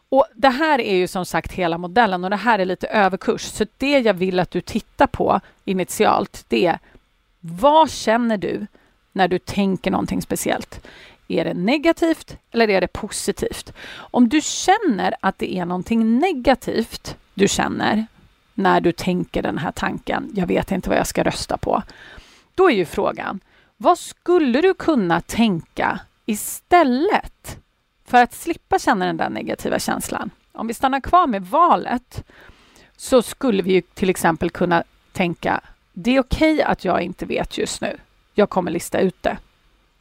Och 0.10 0.25
Det 0.36 0.50
här 0.50 0.82
är 0.82 0.96
ju 0.96 1.08
som 1.08 1.25
sagt 1.25 1.51
hela 1.51 1.77
modellen 1.77 2.24
och 2.24 2.30
det 2.30 2.36
här 2.36 2.60
är 2.60 2.65
lite 2.65 2.88
överkurs. 2.88 3.41
Så 3.41 3.65
det 3.77 4.00
jag 4.00 4.13
vill 4.13 4.39
att 4.39 4.51
du 4.51 4.62
tittar 4.62 5.08
på 5.08 5.39
initialt, 5.65 6.46
det 6.48 6.65
är 6.65 6.80
vad 7.39 7.91
känner 7.91 8.38
du 8.38 8.68
när 9.12 9.27
du 9.27 9.39
tänker 9.39 9.91
någonting 9.91 10.22
speciellt? 10.22 10.88
Är 11.27 11.46
det 11.46 11.53
negativt 11.53 12.38
eller 12.51 12.70
är 12.70 12.82
det 12.82 12.88
positivt? 12.88 13.74
Om 13.96 14.30
du 14.30 14.41
känner 14.41 15.15
att 15.20 15.38
det 15.38 15.58
är 15.58 15.65
någonting 15.65 16.20
negativt 16.20 17.15
du 17.34 17.48
känner 17.48 18.06
när 18.53 18.82
du 18.82 18.91
tänker 18.91 19.41
den 19.41 19.58
här 19.58 19.72
tanken, 19.72 20.32
jag 20.36 20.48
vet 20.48 20.72
inte 20.72 20.89
vad 20.89 20.98
jag 20.98 21.08
ska 21.08 21.24
rösta 21.24 21.58
på. 21.58 21.84
Då 22.56 22.70
är 22.70 22.75
ju 22.75 22.86
frågan, 22.86 23.39
vad 23.82 24.00
skulle 24.00 24.62
du 24.62 24.74
kunna 24.74 25.22
tänka 25.22 26.00
istället 26.26 27.60
för 28.06 28.24
att 28.24 28.34
slippa 28.34 28.80
känna 28.80 29.06
den 29.06 29.18
där 29.18 29.30
negativa 29.30 29.80
känslan? 29.80 30.30
Om 30.52 30.68
vi 30.68 30.74
stannar 30.74 31.00
kvar 31.00 31.28
med 31.28 31.46
valet 31.46 32.24
så 32.98 33.22
skulle 33.22 33.64
vi 33.64 33.82
till 33.82 34.10
exempel 34.10 34.50
kunna 34.50 34.84
tänka, 35.12 35.62
det 35.94 36.16
är 36.16 36.20
okej 36.20 36.54
okay 36.54 36.66
att 36.66 36.86
jag 36.86 37.02
inte 37.02 37.26
vet 37.26 37.58
just 37.58 37.82
nu. 37.82 37.98
Jag 38.34 38.50
kommer 38.50 38.72
lista 38.72 39.00
ut 39.00 39.24
det. 39.24 39.38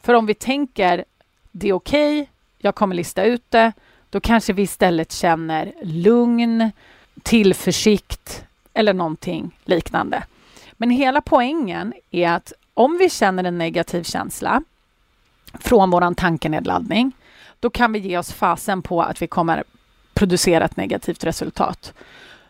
För 0.02 0.14
om 0.14 0.26
vi 0.26 0.34
tänker, 0.34 1.04
det 1.50 1.68
är 1.68 1.72
okej, 1.72 2.20
okay, 2.20 2.32
jag 2.58 2.74
kommer 2.74 2.94
lista 2.94 3.24
ut 3.24 3.44
det, 3.48 3.72
då 4.10 4.20
kanske 4.20 4.52
vi 4.52 4.62
istället 4.62 5.12
känner 5.12 5.72
lugn, 5.82 6.70
tillförsikt 7.22 8.44
eller 8.74 8.94
någonting 8.94 9.56
liknande. 9.64 10.22
Men 10.72 10.90
hela 10.90 11.20
poängen 11.20 11.94
är 12.10 12.28
att 12.28 12.52
om 12.74 12.98
vi 12.98 13.10
känner 13.10 13.44
en 13.44 13.58
negativ 13.58 14.02
känsla 14.02 14.62
från 15.60 15.90
vår 15.90 16.14
tankenedladdning, 16.14 17.12
då 17.60 17.70
kan 17.70 17.92
vi 17.92 17.98
ge 17.98 18.18
oss 18.18 18.32
fasen 18.32 18.82
på 18.82 19.02
att 19.02 19.22
vi 19.22 19.26
kommer 19.26 19.64
producera 20.14 20.64
ett 20.64 20.76
negativt 20.76 21.24
resultat. 21.24 21.92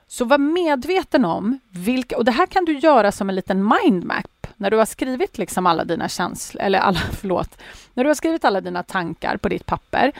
Så 0.06 0.24
var 0.24 0.38
medveten 0.38 1.24
om 1.24 1.58
vilka, 1.70 2.16
och 2.16 2.24
det 2.24 2.32
här 2.32 2.46
kan 2.46 2.64
du 2.64 2.78
göra 2.78 3.12
som 3.12 3.28
en 3.28 3.34
liten 3.34 3.68
mindmap 3.68 4.46
när 4.56 4.70
du 4.70 4.76
har 4.76 4.86
skrivit 4.86 5.38
liksom 5.38 5.66
alla 5.66 5.84
dina 5.84 6.08
känslor, 6.08 6.62
eller 6.62 6.78
alla, 6.78 6.98
förlåt, 7.20 7.58
när 7.94 8.04
du 8.04 8.10
har 8.10 8.14
skrivit 8.14 8.44
alla 8.44 8.60
dina 8.60 8.82
tankar 8.82 9.36
på 9.36 9.48
ditt 9.48 9.66
papper 9.66 10.12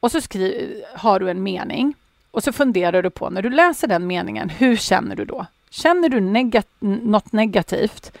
och 0.00 0.10
så 0.10 0.20
skri, 0.20 0.82
har 0.94 1.20
du 1.20 1.30
en 1.30 1.42
mening 1.42 1.94
och 2.30 2.44
så 2.44 2.52
funderar 2.52 3.02
du 3.02 3.10
på, 3.10 3.30
när 3.30 3.42
du 3.42 3.50
läser 3.50 3.88
den 3.88 4.06
meningen, 4.06 4.48
hur 4.48 4.76
känner 4.76 5.16
du 5.16 5.24
då? 5.24 5.46
Känner 5.70 6.08
du 6.08 6.20
negat 6.20 6.68
något 6.80 7.32
negativt? 7.32 8.12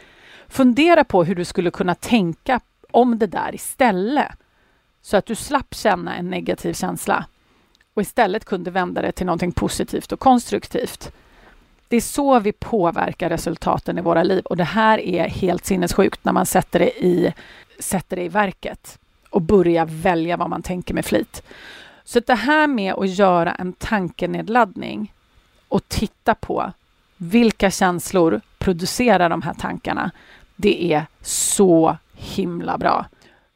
Fundera 0.48 1.04
på 1.04 1.24
hur 1.24 1.34
du 1.34 1.44
skulle 1.44 1.70
kunna 1.70 1.94
tänka 1.94 2.60
om 2.90 3.18
det 3.18 3.26
där 3.26 3.54
istället. 3.54 4.32
Så 5.02 5.16
att 5.16 5.26
du 5.26 5.34
slapp 5.34 5.74
känna 5.74 6.16
en 6.16 6.30
negativ 6.30 6.72
känsla 6.72 7.26
och 7.94 8.02
istället 8.02 8.44
kunde 8.44 8.70
vända 8.70 9.02
det 9.02 9.12
till 9.12 9.26
någonting 9.26 9.52
positivt 9.52 10.12
och 10.12 10.20
konstruktivt. 10.20 11.12
Det 11.88 11.96
är 11.96 12.00
så 12.00 12.40
vi 12.40 12.52
påverkar 12.52 13.28
resultaten 13.28 13.98
i 13.98 14.00
våra 14.00 14.22
liv 14.22 14.44
och 14.44 14.56
det 14.56 14.64
här 14.64 14.98
är 14.98 15.28
helt 15.28 15.64
sinnessjukt 15.64 16.24
när 16.24 16.32
man 16.32 16.46
sätter 16.46 16.78
det 16.78 17.04
i, 17.04 17.34
sätter 17.78 18.16
det 18.16 18.22
i 18.22 18.28
verket 18.28 18.98
och 19.30 19.42
börjar 19.42 19.86
välja 19.86 20.36
vad 20.36 20.50
man 20.50 20.62
tänker 20.62 20.94
med 20.94 21.04
flit. 21.04 21.42
Så 22.04 22.20
det 22.20 22.34
här 22.34 22.66
med 22.66 22.94
att 22.94 23.08
göra 23.08 23.54
en 23.54 23.72
tankenedladdning 23.72 25.12
och 25.68 25.88
titta 25.88 26.34
på 26.34 26.72
vilka 27.16 27.70
känslor 27.70 28.40
producera 28.64 29.28
de 29.28 29.42
här 29.42 29.54
tankarna, 29.54 30.10
det 30.56 30.92
är 30.92 31.06
så 31.22 31.96
himla 32.14 32.78
bra. 32.78 33.06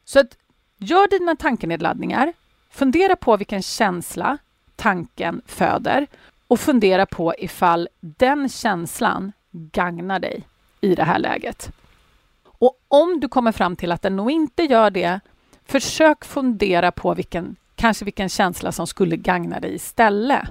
Så 0.05 0.19
att 0.19 0.37
gör 0.77 1.19
dina 1.19 1.35
tankenedladdningar, 1.35 2.33
fundera 2.69 3.15
på 3.15 3.37
vilken 3.37 3.61
känsla 3.61 4.37
tanken 4.75 5.41
föder 5.45 6.07
och 6.47 6.59
fundera 6.59 7.05
på 7.05 7.33
ifall 7.37 7.89
den 7.99 8.49
känslan 8.49 9.31
gagnar 9.51 10.19
dig 10.19 10.47
i 10.81 10.95
det 10.95 11.03
här 11.03 11.19
läget. 11.19 11.71
Och 12.45 12.79
om 12.87 13.19
du 13.19 13.27
kommer 13.27 13.51
fram 13.51 13.75
till 13.75 13.91
att 13.91 14.01
den 14.01 14.15
nog 14.15 14.31
inte 14.31 14.63
gör 14.63 14.89
det, 14.89 15.19
försök 15.65 16.25
fundera 16.25 16.91
på 16.91 17.13
vilken 17.13 17.55
Kanske 17.75 18.05
vilken 18.05 18.29
känsla 18.29 18.71
som 18.71 18.87
skulle 18.87 19.17
gagna 19.17 19.59
dig 19.59 19.75
istället. 19.75 20.49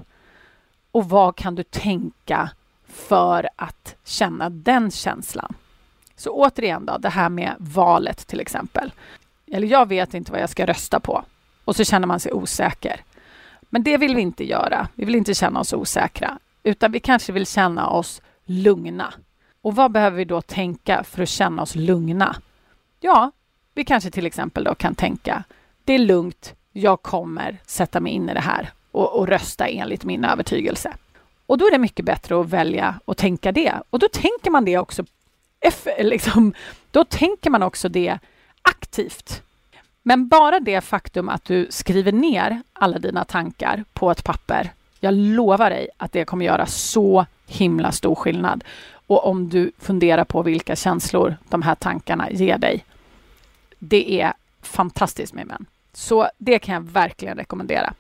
Och 0.90 1.08
vad 1.08 1.36
kan 1.36 1.54
du 1.54 1.62
tänka 1.62 2.50
för 2.98 3.48
att 3.56 3.96
känna 4.04 4.50
den 4.50 4.90
känslan? 4.90 5.54
Så 6.16 6.30
återigen 6.30 6.86
då, 6.86 6.98
det 6.98 7.08
här 7.08 7.28
med 7.28 7.54
valet 7.58 8.26
till 8.26 8.40
exempel. 8.40 8.92
Eller 9.46 9.66
jag 9.66 9.88
vet 9.88 10.14
inte 10.14 10.32
vad 10.32 10.40
jag 10.40 10.50
ska 10.50 10.66
rösta 10.66 11.00
på 11.00 11.24
och 11.64 11.76
så 11.76 11.84
känner 11.84 12.06
man 12.06 12.20
sig 12.20 12.32
osäker. 12.32 13.00
Men 13.60 13.82
det 13.82 13.96
vill 13.96 14.14
vi 14.14 14.22
inte 14.22 14.44
göra. 14.44 14.88
Vi 14.94 15.04
vill 15.04 15.14
inte 15.14 15.34
känna 15.34 15.60
oss 15.60 15.72
osäkra, 15.72 16.38
utan 16.62 16.92
vi 16.92 17.00
kanske 17.00 17.32
vill 17.32 17.46
känna 17.46 17.88
oss 17.88 18.22
lugna. 18.44 19.14
Och 19.62 19.74
vad 19.74 19.92
behöver 19.92 20.16
vi 20.16 20.24
då 20.24 20.42
tänka 20.42 21.04
för 21.04 21.22
att 21.22 21.28
känna 21.28 21.62
oss 21.62 21.74
lugna? 21.74 22.36
Ja, 23.00 23.30
vi 23.74 23.84
kanske 23.84 24.10
till 24.10 24.26
exempel 24.26 24.64
då 24.64 24.74
kan 24.74 24.94
tänka, 24.94 25.44
det 25.84 25.92
är 25.92 25.98
lugnt, 25.98 26.54
jag 26.72 27.02
kommer 27.02 27.58
sätta 27.66 28.00
mig 28.00 28.12
in 28.12 28.28
i 28.28 28.34
det 28.34 28.40
här 28.40 28.70
och, 28.92 29.18
och 29.18 29.28
rösta 29.28 29.68
enligt 29.68 30.04
min 30.04 30.24
övertygelse. 30.24 30.92
Och 31.48 31.58
då 31.58 31.66
är 31.66 31.70
det 31.70 31.78
mycket 31.78 32.04
bättre 32.04 32.40
att 32.40 32.48
välja 32.48 33.00
och 33.04 33.16
tänka 33.16 33.52
det. 33.52 33.74
Och 33.90 33.98
då 33.98 34.08
tänker 34.08 34.50
man 34.50 34.64
det 34.64 34.78
också, 34.78 35.04
liksom, 35.98 36.54
då 36.90 37.04
tänker 37.04 37.50
man 37.50 37.62
också 37.62 37.88
det 37.88 38.18
aktivt. 38.62 39.42
Men 40.02 40.28
bara 40.28 40.60
det 40.60 40.80
faktum 40.80 41.28
att 41.28 41.44
du 41.44 41.66
skriver 41.70 42.12
ner 42.12 42.62
alla 42.72 42.98
dina 42.98 43.24
tankar 43.24 43.84
på 43.92 44.10
ett 44.10 44.24
papper, 44.24 44.70
jag 45.00 45.14
lovar 45.14 45.70
dig 45.70 45.88
att 45.96 46.12
det 46.12 46.24
kommer 46.24 46.44
göra 46.44 46.66
så 46.66 47.26
himla 47.46 47.92
stor 47.92 48.14
skillnad. 48.14 48.64
Och 49.06 49.26
om 49.26 49.48
du 49.48 49.72
funderar 49.78 50.24
på 50.24 50.42
vilka 50.42 50.76
känslor 50.76 51.36
de 51.48 51.62
här 51.62 51.74
tankarna 51.74 52.30
ger 52.30 52.58
dig. 52.58 52.84
Det 53.78 54.20
är 54.20 54.32
fantastiskt 54.62 55.34
med 55.34 55.46
män. 55.46 55.66
Så 55.92 56.28
det 56.38 56.58
kan 56.58 56.74
jag 56.74 56.80
verkligen 56.80 57.36
rekommendera. 57.36 57.94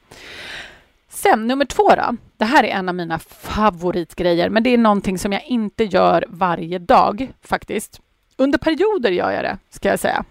Sen 1.22 1.46
nummer 1.46 1.64
två 1.64 1.88
då. 1.88 2.16
Det 2.36 2.44
här 2.44 2.64
är 2.64 2.68
en 2.68 2.88
av 2.88 2.94
mina 2.94 3.18
favoritgrejer, 3.18 4.48
men 4.48 4.62
det 4.62 4.70
är 4.70 4.78
någonting 4.78 5.18
som 5.18 5.32
jag 5.32 5.44
inte 5.44 5.84
gör 5.84 6.24
varje 6.28 6.78
dag 6.78 7.32
faktiskt. 7.42 8.00
Under 8.36 8.58
perioder 8.58 9.10
gör 9.10 9.30
jag 9.30 9.44
det, 9.44 9.58
ska 9.70 9.88
jag 9.88 10.00
säga. 10.00 10.24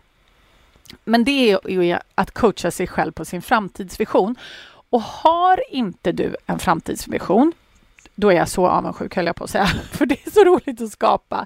Men 1.03 1.23
det 1.23 1.51
är 1.51 1.69
ju 1.69 1.97
att 2.15 2.31
coacha 2.31 2.71
sig 2.71 2.87
själv 2.87 3.11
på 3.11 3.25
sin 3.25 3.41
framtidsvision. 3.41 4.35
Och 4.89 5.01
har 5.01 5.63
inte 5.69 6.11
du 6.11 6.35
en 6.45 6.59
framtidsvision, 6.59 7.53
då 8.15 8.29
är 8.31 8.35
jag 8.35 8.49
så 8.49 8.67
avundsjuk 8.67 9.15
höll 9.15 9.25
jag 9.25 9.35
på 9.35 9.43
att 9.43 9.49
säga, 9.49 9.65
för 9.91 10.05
det 10.05 10.27
är 10.27 10.31
så 10.31 10.43
roligt 10.43 10.81
att 10.81 10.91
skapa. 10.91 11.45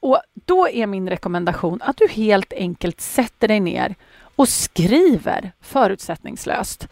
Och 0.00 0.20
då 0.34 0.68
är 0.68 0.86
min 0.86 1.08
rekommendation 1.08 1.82
att 1.82 1.96
du 1.96 2.08
helt 2.08 2.52
enkelt 2.52 3.00
sätter 3.00 3.48
dig 3.48 3.60
ner 3.60 3.94
och 4.36 4.48
skriver 4.48 5.52
förutsättningslöst. 5.60 6.88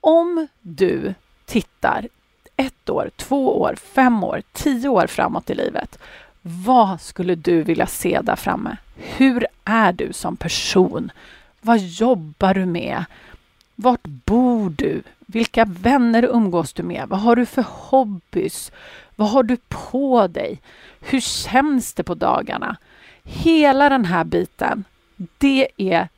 Om 0.00 0.46
du 0.62 1.14
tittar 1.46 2.08
ett 2.56 2.90
år, 2.90 3.10
två 3.16 3.60
år, 3.60 3.74
fem 3.94 4.24
år, 4.24 4.42
tio 4.52 4.88
år 4.88 5.06
framåt 5.06 5.50
i 5.50 5.54
livet. 5.54 5.98
Vad 6.42 7.00
skulle 7.00 7.34
du 7.34 7.62
vilja 7.62 7.86
se 7.86 8.20
där 8.22 8.36
framme? 8.36 8.76
Hur 8.96 9.46
är 9.64 9.92
du 9.92 10.12
som 10.12 10.36
person? 10.36 11.10
Vad 11.60 11.78
jobbar 11.78 12.54
du 12.54 12.66
med? 12.66 13.04
Vart 13.74 14.06
bor 14.06 14.70
du? 14.70 15.02
Vilka 15.18 15.64
vänner 15.64 16.22
umgås 16.24 16.72
du 16.72 16.82
med? 16.82 17.08
Vad 17.08 17.20
har 17.20 17.36
du 17.36 17.46
för 17.46 17.64
hobbys? 17.68 18.72
Vad 19.16 19.30
har 19.30 19.42
du 19.42 19.56
på 19.68 20.26
dig? 20.26 20.60
Hur 21.00 21.20
känns 21.20 21.94
det 21.94 22.02
på 22.02 22.14
dagarna? 22.14 22.76
Hela 23.22 23.88
den 23.88 24.04
här 24.04 24.24
biten, 24.24 24.84
det 25.38 25.68
är 25.76 26.08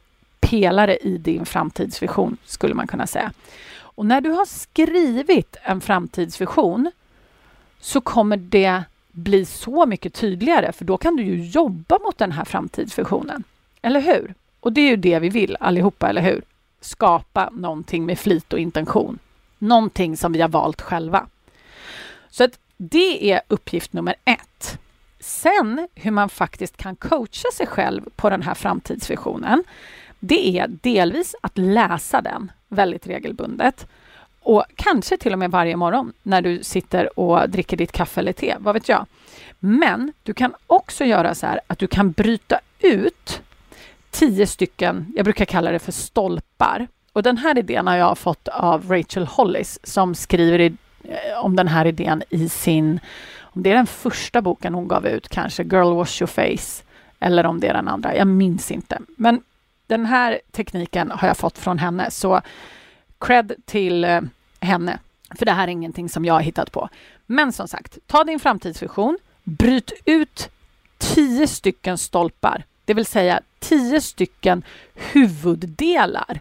pelare 0.40 0.96
i 0.96 1.18
din 1.18 1.46
framtidsvision, 1.46 2.36
skulle 2.44 2.74
man 2.74 2.86
kunna 2.86 3.06
säga. 3.06 3.32
Och 4.00 4.06
när 4.06 4.20
du 4.20 4.30
har 4.30 4.44
skrivit 4.44 5.56
en 5.62 5.80
framtidsvision 5.80 6.90
så 7.80 8.00
kommer 8.00 8.36
det 8.36 8.82
bli 9.12 9.44
så 9.44 9.86
mycket 9.86 10.14
tydligare, 10.14 10.72
för 10.72 10.84
då 10.84 10.96
kan 10.96 11.16
du 11.16 11.22
ju 11.22 11.44
jobba 11.44 11.98
mot 11.98 12.18
den 12.18 12.32
här 12.32 12.44
framtidsvisionen. 12.44 13.44
Eller 13.82 14.00
hur? 14.00 14.34
Och 14.60 14.72
det 14.72 14.80
är 14.80 14.90
ju 14.90 14.96
det 14.96 15.18
vi 15.18 15.28
vill 15.28 15.56
allihopa, 15.60 16.08
eller 16.08 16.22
hur? 16.22 16.42
Skapa 16.80 17.50
någonting 17.52 18.06
med 18.06 18.18
flit 18.18 18.52
och 18.52 18.58
intention. 18.58 19.18
Någonting 19.58 20.16
som 20.16 20.32
vi 20.32 20.40
har 20.40 20.48
valt 20.48 20.80
själva. 20.80 21.26
Så 22.30 22.44
att 22.44 22.58
det 22.76 23.32
är 23.32 23.40
uppgift 23.48 23.92
nummer 23.92 24.14
ett. 24.24 24.78
Sen 25.20 25.88
hur 25.94 26.10
man 26.10 26.28
faktiskt 26.28 26.76
kan 26.76 26.96
coacha 26.96 27.50
sig 27.54 27.66
själv 27.66 28.02
på 28.16 28.30
den 28.30 28.42
här 28.42 28.54
framtidsvisionen. 28.54 29.64
Det 30.20 30.58
är 30.58 30.68
delvis 30.68 31.34
att 31.40 31.58
läsa 31.58 32.20
den 32.20 32.52
väldigt 32.68 33.06
regelbundet. 33.06 33.86
Och 34.40 34.64
kanske 34.76 35.16
till 35.16 35.32
och 35.32 35.38
med 35.38 35.50
varje 35.50 35.76
morgon 35.76 36.12
när 36.22 36.42
du 36.42 36.62
sitter 36.62 37.18
och 37.18 37.50
dricker 37.50 37.76
ditt 37.76 37.92
kaffe 37.92 38.20
eller 38.20 38.32
te, 38.32 38.56
vad 38.58 38.74
vet 38.74 38.88
jag. 38.88 39.06
Men 39.58 40.12
du 40.22 40.34
kan 40.34 40.54
också 40.66 41.04
göra 41.04 41.34
så 41.34 41.46
här 41.46 41.60
att 41.66 41.78
du 41.78 41.86
kan 41.86 42.12
bryta 42.12 42.60
ut 42.78 43.42
tio 44.10 44.46
stycken, 44.46 45.12
jag 45.16 45.24
brukar 45.24 45.44
kalla 45.44 45.70
det 45.70 45.78
för 45.78 45.92
stolpar. 45.92 46.88
Och 47.12 47.22
den 47.22 47.36
här 47.36 47.58
idén 47.58 47.86
har 47.86 47.96
jag 47.96 48.18
fått 48.18 48.48
av 48.48 48.88
Rachel 48.88 49.26
Hollis 49.26 49.78
som 49.82 50.14
skriver 50.14 50.58
i, 50.58 50.66
eh, 51.04 51.44
om 51.44 51.56
den 51.56 51.68
här 51.68 51.86
idén 51.86 52.22
i 52.30 52.48
sin, 52.48 53.00
om 53.40 53.62
det 53.62 53.70
är 53.70 53.74
den 53.74 53.86
första 53.86 54.42
boken 54.42 54.74
hon 54.74 54.88
gav 54.88 55.06
ut, 55.06 55.28
kanske 55.28 55.62
Girl 55.62 55.94
Wash 55.94 56.22
Your 56.22 56.26
Face, 56.26 56.84
eller 57.20 57.46
om 57.46 57.60
det 57.60 57.68
är 57.68 57.74
den 57.74 57.88
andra, 57.88 58.16
jag 58.16 58.26
minns 58.26 58.70
inte. 58.70 58.98
Men 59.16 59.42
den 59.90 60.06
här 60.06 60.40
tekniken 60.52 61.10
har 61.10 61.28
jag 61.28 61.36
fått 61.36 61.58
från 61.58 61.78
henne, 61.78 62.10
så 62.10 62.40
cred 63.18 63.52
till 63.64 64.04
eh, 64.04 64.20
henne. 64.60 64.98
För 65.34 65.46
det 65.46 65.52
här 65.52 65.68
är 65.68 65.72
ingenting 65.72 66.08
som 66.08 66.24
jag 66.24 66.34
har 66.34 66.40
hittat 66.40 66.72
på. 66.72 66.88
Men 67.26 67.52
som 67.52 67.68
sagt, 67.68 67.98
ta 68.06 68.24
din 68.24 68.40
framtidsvision, 68.40 69.18
bryt 69.42 69.92
ut 70.04 70.50
tio 70.98 71.46
stycken 71.46 71.98
stolpar, 71.98 72.64
det 72.84 72.94
vill 72.94 73.06
säga 73.06 73.40
tio 73.58 74.00
stycken 74.00 74.62
huvuddelar 74.94 76.40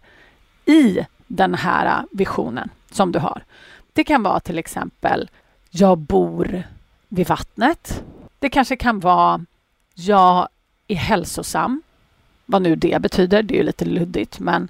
i 0.66 1.00
den 1.28 1.56
här 1.56 1.86
eh, 1.86 2.04
visionen 2.12 2.70
som 2.92 3.12
du 3.12 3.20
har. 3.20 3.44
Det 3.94 4.04
kan 4.04 4.24
vara 4.24 4.40
till 4.40 4.58
exempel 4.58 5.30
jag 5.70 5.98
bor 5.98 6.64
vid 7.08 7.28
vattnet. 7.28 8.04
Det 8.40 8.50
kanske 8.50 8.76
kan 8.76 9.00
vara 9.00 9.46
jag 9.96 10.50
är 10.88 10.96
hälsosam 10.96 11.82
vad 12.50 12.62
nu 12.62 12.76
det 12.76 13.02
betyder, 13.02 13.44
det 13.44 13.54
är 13.54 13.58
ju 13.58 13.64
lite 13.64 13.86
luddigt, 13.86 14.40
men 14.40 14.70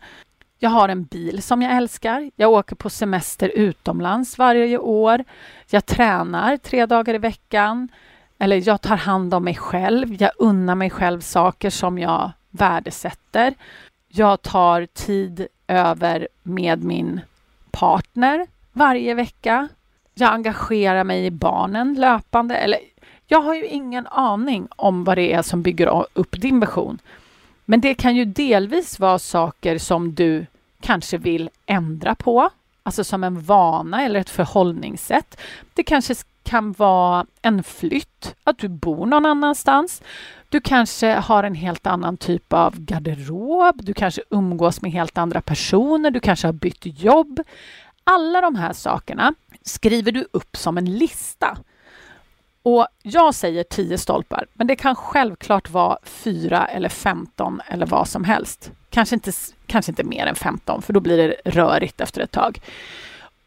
jag 0.60 0.70
har 0.70 0.90
en 0.90 1.04
bil 1.04 1.42
som 1.44 1.62
jag 1.62 1.78
älskar. 1.78 2.32
Jag 2.36 2.52
åker 2.52 2.76
på 2.76 2.90
semester 2.90 3.52
utomlands 3.56 4.38
varje 4.38 4.78
år. 4.78 5.24
Jag 5.70 5.86
tränar 5.86 6.58
tre 6.58 6.86
dagar 6.86 7.14
i 7.14 7.18
veckan. 7.18 7.88
Eller 8.40 8.68
jag 8.68 8.82
tar 8.82 8.96
hand 8.96 9.34
om 9.34 9.44
mig 9.44 9.56
själv. 9.56 10.22
Jag 10.22 10.32
unnar 10.38 10.76
mig 10.76 10.90
själv 10.90 11.22
saker 11.22 11.70
som 11.70 12.00
jag 12.00 12.32
värdesätter. 12.50 13.54
Jag 14.08 14.42
tar 14.42 14.86
tid 14.86 15.48
över 15.68 16.28
med 16.44 16.84
min 16.84 17.22
partner 17.72 18.48
varje 18.74 19.14
vecka. 19.14 19.68
Jag 20.14 20.34
engagerar 20.34 21.04
mig 21.04 21.26
i 21.26 21.32
barnen 21.32 21.94
löpande. 21.94 22.56
Eller, 22.56 22.80
jag 23.28 23.42
har 23.42 23.56
ju 23.56 23.66
ingen 23.66 24.08
aning 24.08 24.68
om 24.76 25.04
vad 25.04 25.18
det 25.18 25.34
är 25.34 25.42
som 25.42 25.62
bygger 25.62 26.06
upp 26.14 26.42
din 26.42 26.60
vision. 26.60 27.00
Men 27.70 27.82
det 27.82 27.94
kan 27.94 28.16
ju 28.16 28.26
delvis 28.26 29.00
vara 29.00 29.20
saker 29.20 29.78
som 29.78 30.16
du 30.16 30.46
kanske 30.82 31.18
vill 31.18 31.50
ändra 31.66 32.16
på, 32.16 32.50
alltså 32.84 33.04
som 33.04 33.24
en 33.24 33.42
vana 33.42 34.04
eller 34.04 34.20
ett 34.20 34.30
förhållningssätt. 34.30 35.40
Det 35.74 35.84
kanske 35.84 36.16
kan 36.44 36.72
vara 36.72 37.26
en 37.42 37.64
flytt, 37.64 38.36
att 38.44 38.58
du 38.58 38.68
bor 38.68 39.06
någon 39.06 39.26
annanstans. 39.26 40.02
Du 40.50 40.62
kanske 40.62 41.14
har 41.14 41.44
en 41.44 41.56
helt 41.56 41.88
annan 41.88 42.18
typ 42.18 42.54
av 42.54 42.80
garderob, 42.80 43.84
du 43.84 43.94
kanske 43.94 44.22
umgås 44.30 44.82
med 44.82 44.92
helt 44.92 45.18
andra 45.18 45.42
personer, 45.42 46.12
du 46.12 46.20
kanske 46.20 46.48
har 46.48 46.54
bytt 46.54 47.02
jobb. 47.02 47.40
Alla 48.04 48.42
de 48.42 48.56
här 48.56 48.74
sakerna 48.74 49.34
skriver 49.62 50.12
du 50.12 50.28
upp 50.32 50.58
som 50.58 50.78
en 50.78 50.98
lista 50.98 51.58
och 52.64 52.88
jag 53.04 53.36
säger 53.36 53.64
10 53.64 53.98
stolpar, 53.98 54.46
men 54.54 54.68
det 54.68 54.76
kan 54.76 54.96
självklart 54.96 55.70
vara 55.70 55.98
4 56.04 56.68
eller 56.68 56.90
15 56.90 57.62
eller 57.68 57.86
vad 57.86 58.08
som 58.08 58.24
helst. 58.24 58.72
Kanske 58.90 59.16
inte, 59.16 59.32
kanske 59.66 59.92
inte 59.92 60.04
mer 60.04 60.26
än 60.26 60.36
15, 60.36 60.82
för 60.82 60.94
då 60.94 61.00
blir 61.00 61.18
det 61.18 61.52
rörigt 61.52 62.02
efter 62.02 62.22
ett 62.22 62.32
tag. 62.32 62.62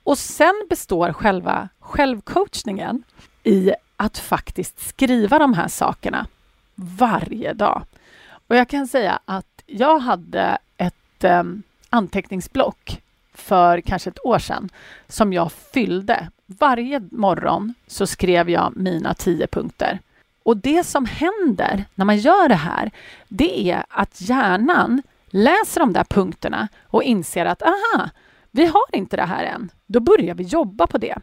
Och 0.02 0.18
sen 0.18 0.66
består 0.70 1.12
själva 1.12 1.68
självcoachningen 1.80 3.02
i 3.42 3.72
att 3.96 4.18
faktiskt 4.18 4.88
skriva 4.88 5.38
de 5.38 5.54
här 5.54 5.68
sakerna 5.68 6.26
varje 6.74 7.52
dag. 7.52 7.82
Och 8.46 8.56
jag 8.56 8.68
kan 8.68 8.86
säga 8.86 9.20
att 9.24 9.62
jag 9.66 9.98
hade 9.98 10.58
ett 10.76 11.24
eh, 11.24 11.42
anteckningsblock 11.90 13.02
för 13.34 13.80
kanske 13.80 14.10
ett 14.10 14.26
år 14.26 14.38
sedan 14.38 14.68
som 15.08 15.32
jag 15.32 15.52
fyllde. 15.52 16.28
Varje 16.58 17.00
morgon 17.10 17.74
så 17.86 18.06
skrev 18.06 18.50
jag 18.50 18.72
mina 18.76 19.14
tio 19.14 19.46
punkter. 19.46 19.98
Och 20.42 20.56
det 20.56 20.84
som 20.84 21.06
händer 21.06 21.84
när 21.94 22.04
man 22.04 22.16
gör 22.16 22.48
det 22.48 22.54
här, 22.54 22.90
det 23.28 23.70
är 23.70 23.84
att 23.88 24.20
hjärnan 24.20 25.02
läser 25.26 25.80
de 25.80 25.92
där 25.92 26.04
punkterna 26.04 26.68
och 26.82 27.02
inser 27.02 27.46
att 27.46 27.62
aha, 27.62 28.10
vi 28.50 28.66
har 28.66 28.84
inte 28.92 29.16
det 29.16 29.24
här 29.24 29.44
än. 29.44 29.70
Då 29.86 30.00
börjar 30.00 30.34
vi 30.34 30.44
jobba 30.44 30.86
på 30.86 30.98
det. 30.98 31.18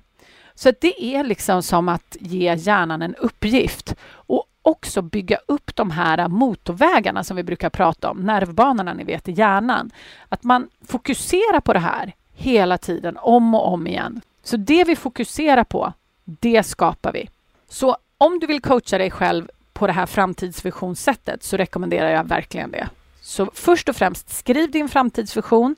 Så 0.53 0.71
det 0.81 1.03
är 1.15 1.23
liksom 1.23 1.63
som 1.63 1.89
att 1.89 2.17
ge 2.19 2.55
hjärnan 2.55 3.01
en 3.01 3.15
uppgift 3.15 3.95
och 4.11 4.45
också 4.61 5.01
bygga 5.01 5.37
upp 5.47 5.75
de 5.75 5.91
här 5.91 6.27
motorvägarna 6.27 7.23
som 7.23 7.37
vi 7.37 7.43
brukar 7.43 7.69
prata 7.69 8.11
om, 8.11 8.17
nervbanorna 8.17 8.93
ni 8.93 9.03
vet 9.03 9.27
i 9.27 9.31
hjärnan. 9.31 9.91
Att 10.29 10.43
man 10.43 10.69
fokuserar 10.87 11.59
på 11.59 11.73
det 11.73 11.79
här 11.79 12.13
hela 12.33 12.77
tiden, 12.77 13.17
om 13.17 13.55
och 13.55 13.73
om 13.73 13.87
igen. 13.87 14.21
Så 14.43 14.57
det 14.57 14.83
vi 14.83 14.95
fokuserar 14.95 15.63
på, 15.63 15.93
det 16.23 16.63
skapar 16.63 17.13
vi. 17.13 17.29
Så 17.67 17.97
om 18.17 18.39
du 18.39 18.47
vill 18.47 18.61
coacha 18.61 18.97
dig 18.97 19.11
själv 19.11 19.49
på 19.73 19.87
det 19.87 19.93
här 19.93 20.05
framtidsvisionssättet 20.05 21.43
så 21.43 21.57
rekommenderar 21.57 22.09
jag 22.09 22.23
verkligen 22.23 22.71
det. 22.71 22.89
Så 23.21 23.51
först 23.53 23.89
och 23.89 23.95
främst 23.95 24.29
skriv 24.29 24.71
din 24.71 24.89
framtidsvision 24.89 25.75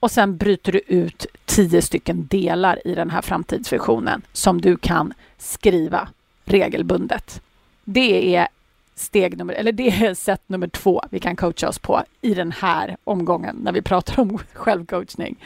och 0.00 0.10
sen 0.10 0.36
bryter 0.36 0.72
du 0.72 0.80
ut 0.86 1.26
tio 1.44 1.82
stycken 1.82 2.26
delar 2.26 2.86
i 2.86 2.94
den 2.94 3.10
här 3.10 3.22
framtidsvisionen 3.22 4.22
som 4.32 4.60
du 4.60 4.76
kan 4.76 5.14
skriva 5.38 6.08
regelbundet. 6.44 7.42
Det 7.84 8.36
är 8.36 8.48
steg 8.94 9.38
nummer, 9.38 9.54
eller 9.54 9.72
det 9.72 9.88
är 9.88 10.14
sätt 10.14 10.42
nummer 10.46 10.68
två 10.68 11.02
vi 11.10 11.20
kan 11.20 11.36
coacha 11.36 11.68
oss 11.68 11.78
på 11.78 12.02
i 12.20 12.34
den 12.34 12.52
här 12.52 12.96
omgången 13.04 13.56
när 13.56 13.72
vi 13.72 13.82
pratar 13.82 14.20
om 14.20 14.38
självcoachning. 14.52 15.36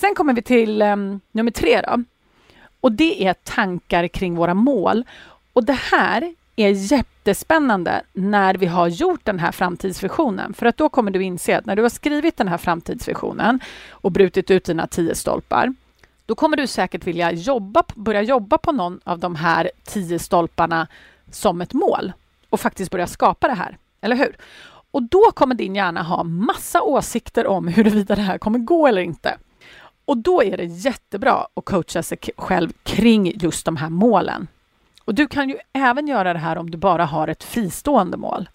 Sen 0.00 0.14
kommer 0.14 0.32
vi 0.32 0.42
till 0.42 0.82
um, 0.82 1.20
nummer 1.32 1.50
tre 1.50 1.80
då. 1.80 2.04
Och 2.80 2.92
det 2.92 3.26
är 3.26 3.34
tankar 3.34 4.08
kring 4.08 4.34
våra 4.34 4.54
mål. 4.54 5.04
Och 5.52 5.64
det 5.64 5.78
här 5.92 6.34
är 6.56 6.92
jättespännande 6.92 8.02
när 8.12 8.54
vi 8.54 8.66
har 8.66 8.88
gjort 8.88 9.24
den 9.24 9.38
här 9.38 9.52
framtidsvisionen. 9.52 10.54
För 10.54 10.66
att 10.66 10.76
då 10.76 10.88
kommer 10.88 11.10
du 11.10 11.22
inse 11.22 11.58
att 11.58 11.66
när 11.66 11.76
du 11.76 11.82
har 11.82 11.88
skrivit 11.88 12.36
den 12.36 12.48
här 12.48 12.58
framtidsvisionen 12.58 13.60
och 13.90 14.12
brutit 14.12 14.50
ut 14.50 14.64
dina 14.64 14.86
tio 14.86 15.14
stolpar, 15.14 15.74
då 16.26 16.34
kommer 16.34 16.56
du 16.56 16.66
säkert 16.66 17.06
vilja 17.06 17.32
jobba, 17.32 17.82
börja 17.94 18.22
jobba 18.22 18.58
på 18.58 18.72
någon 18.72 19.00
av 19.04 19.18
de 19.18 19.34
här 19.34 19.70
tio 19.84 20.18
stolparna 20.18 20.86
som 21.30 21.60
ett 21.60 21.72
mål 21.72 22.12
och 22.50 22.60
faktiskt 22.60 22.90
börja 22.90 23.06
skapa 23.06 23.48
det 23.48 23.54
här, 23.54 23.78
eller 24.00 24.16
hur? 24.16 24.36
Och 24.90 25.02
då 25.02 25.30
kommer 25.34 25.54
din 25.54 25.74
hjärna 25.74 26.02
ha 26.02 26.24
massa 26.24 26.82
åsikter 26.82 27.46
om 27.46 27.68
huruvida 27.68 28.14
det 28.14 28.22
här 28.22 28.38
kommer 28.38 28.58
gå 28.58 28.86
eller 28.86 29.02
inte. 29.02 29.38
Och 30.10 30.18
då 30.18 30.42
är 30.42 30.56
det 30.56 30.64
jättebra 30.64 31.46
att 31.54 31.64
coacha 31.64 32.02
sig 32.02 32.18
själv 32.36 32.72
kring 32.82 33.32
just 33.38 33.64
de 33.64 33.76
här 33.76 33.90
målen. 33.90 34.48
Och 35.04 35.14
du 35.14 35.26
kan 35.26 35.48
ju 35.48 35.58
även 35.72 36.08
göra 36.08 36.32
det 36.32 36.38
här 36.38 36.58
om 36.58 36.70
du 36.70 36.78
bara 36.78 37.04
har 37.04 37.28
ett 37.28 37.44
fristående 37.44 38.16
mål. 38.16 38.48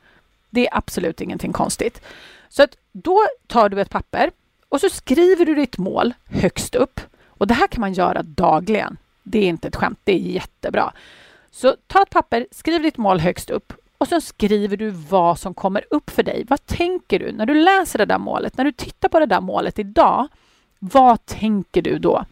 Det 0.50 0.68
är 0.68 0.78
absolut 0.78 1.22
ingenting 1.22 1.54
konstigt. 1.54 2.02
Så 2.50 2.64
att 2.64 2.78
då 2.92 3.22
tar 3.48 3.70
du 3.70 3.82
ett 3.82 3.90
papper 3.90 4.32
och 4.70 4.82
så 4.82 4.90
skriver 4.90 5.46
du 5.46 5.56
ditt 5.56 5.78
mål 5.78 6.14
högst 6.26 6.76
upp. 6.76 7.00
Och 7.28 7.48
det 7.48 7.54
här 7.54 7.68
kan 7.68 7.82
man 7.82 7.94
göra 7.94 8.24
dagligen. 8.24 8.98
Det 9.24 9.40
är 9.40 9.48
inte 9.48 9.68
ett 9.68 9.76
skämt, 9.76 10.00
det 10.04 10.14
är 10.14 10.20
jättebra. 10.20 10.94
Så 11.52 11.76
ta 11.88 12.02
ett 12.02 12.10
papper, 12.10 12.48
skriv 12.52 12.82
ditt 12.82 12.98
mål 12.98 13.20
högst 13.20 13.50
upp 13.50 13.74
och 13.98 14.08
sen 14.08 14.22
skriver 14.22 14.78
du 14.78 14.90
vad 14.90 15.40
som 15.40 15.54
kommer 15.54 15.86
upp 15.90 16.10
för 16.10 16.24
dig. 16.24 16.46
Vad 16.48 16.66
tänker 16.66 17.20
du 17.20 17.32
när 17.32 17.46
du 17.46 17.54
läser 17.54 18.00
det 18.00 18.06
där 18.06 18.20
målet? 18.20 18.58
När 18.58 18.66
du 18.66 18.72
tittar 18.72 19.10
på 19.10 19.20
det 19.20 19.26
där 19.26 19.42
målet 19.42 19.80
idag, 19.80 20.28
vad 20.92 21.26
tänker 21.26 21.82
du 21.82 22.00
då? 22.00 22.26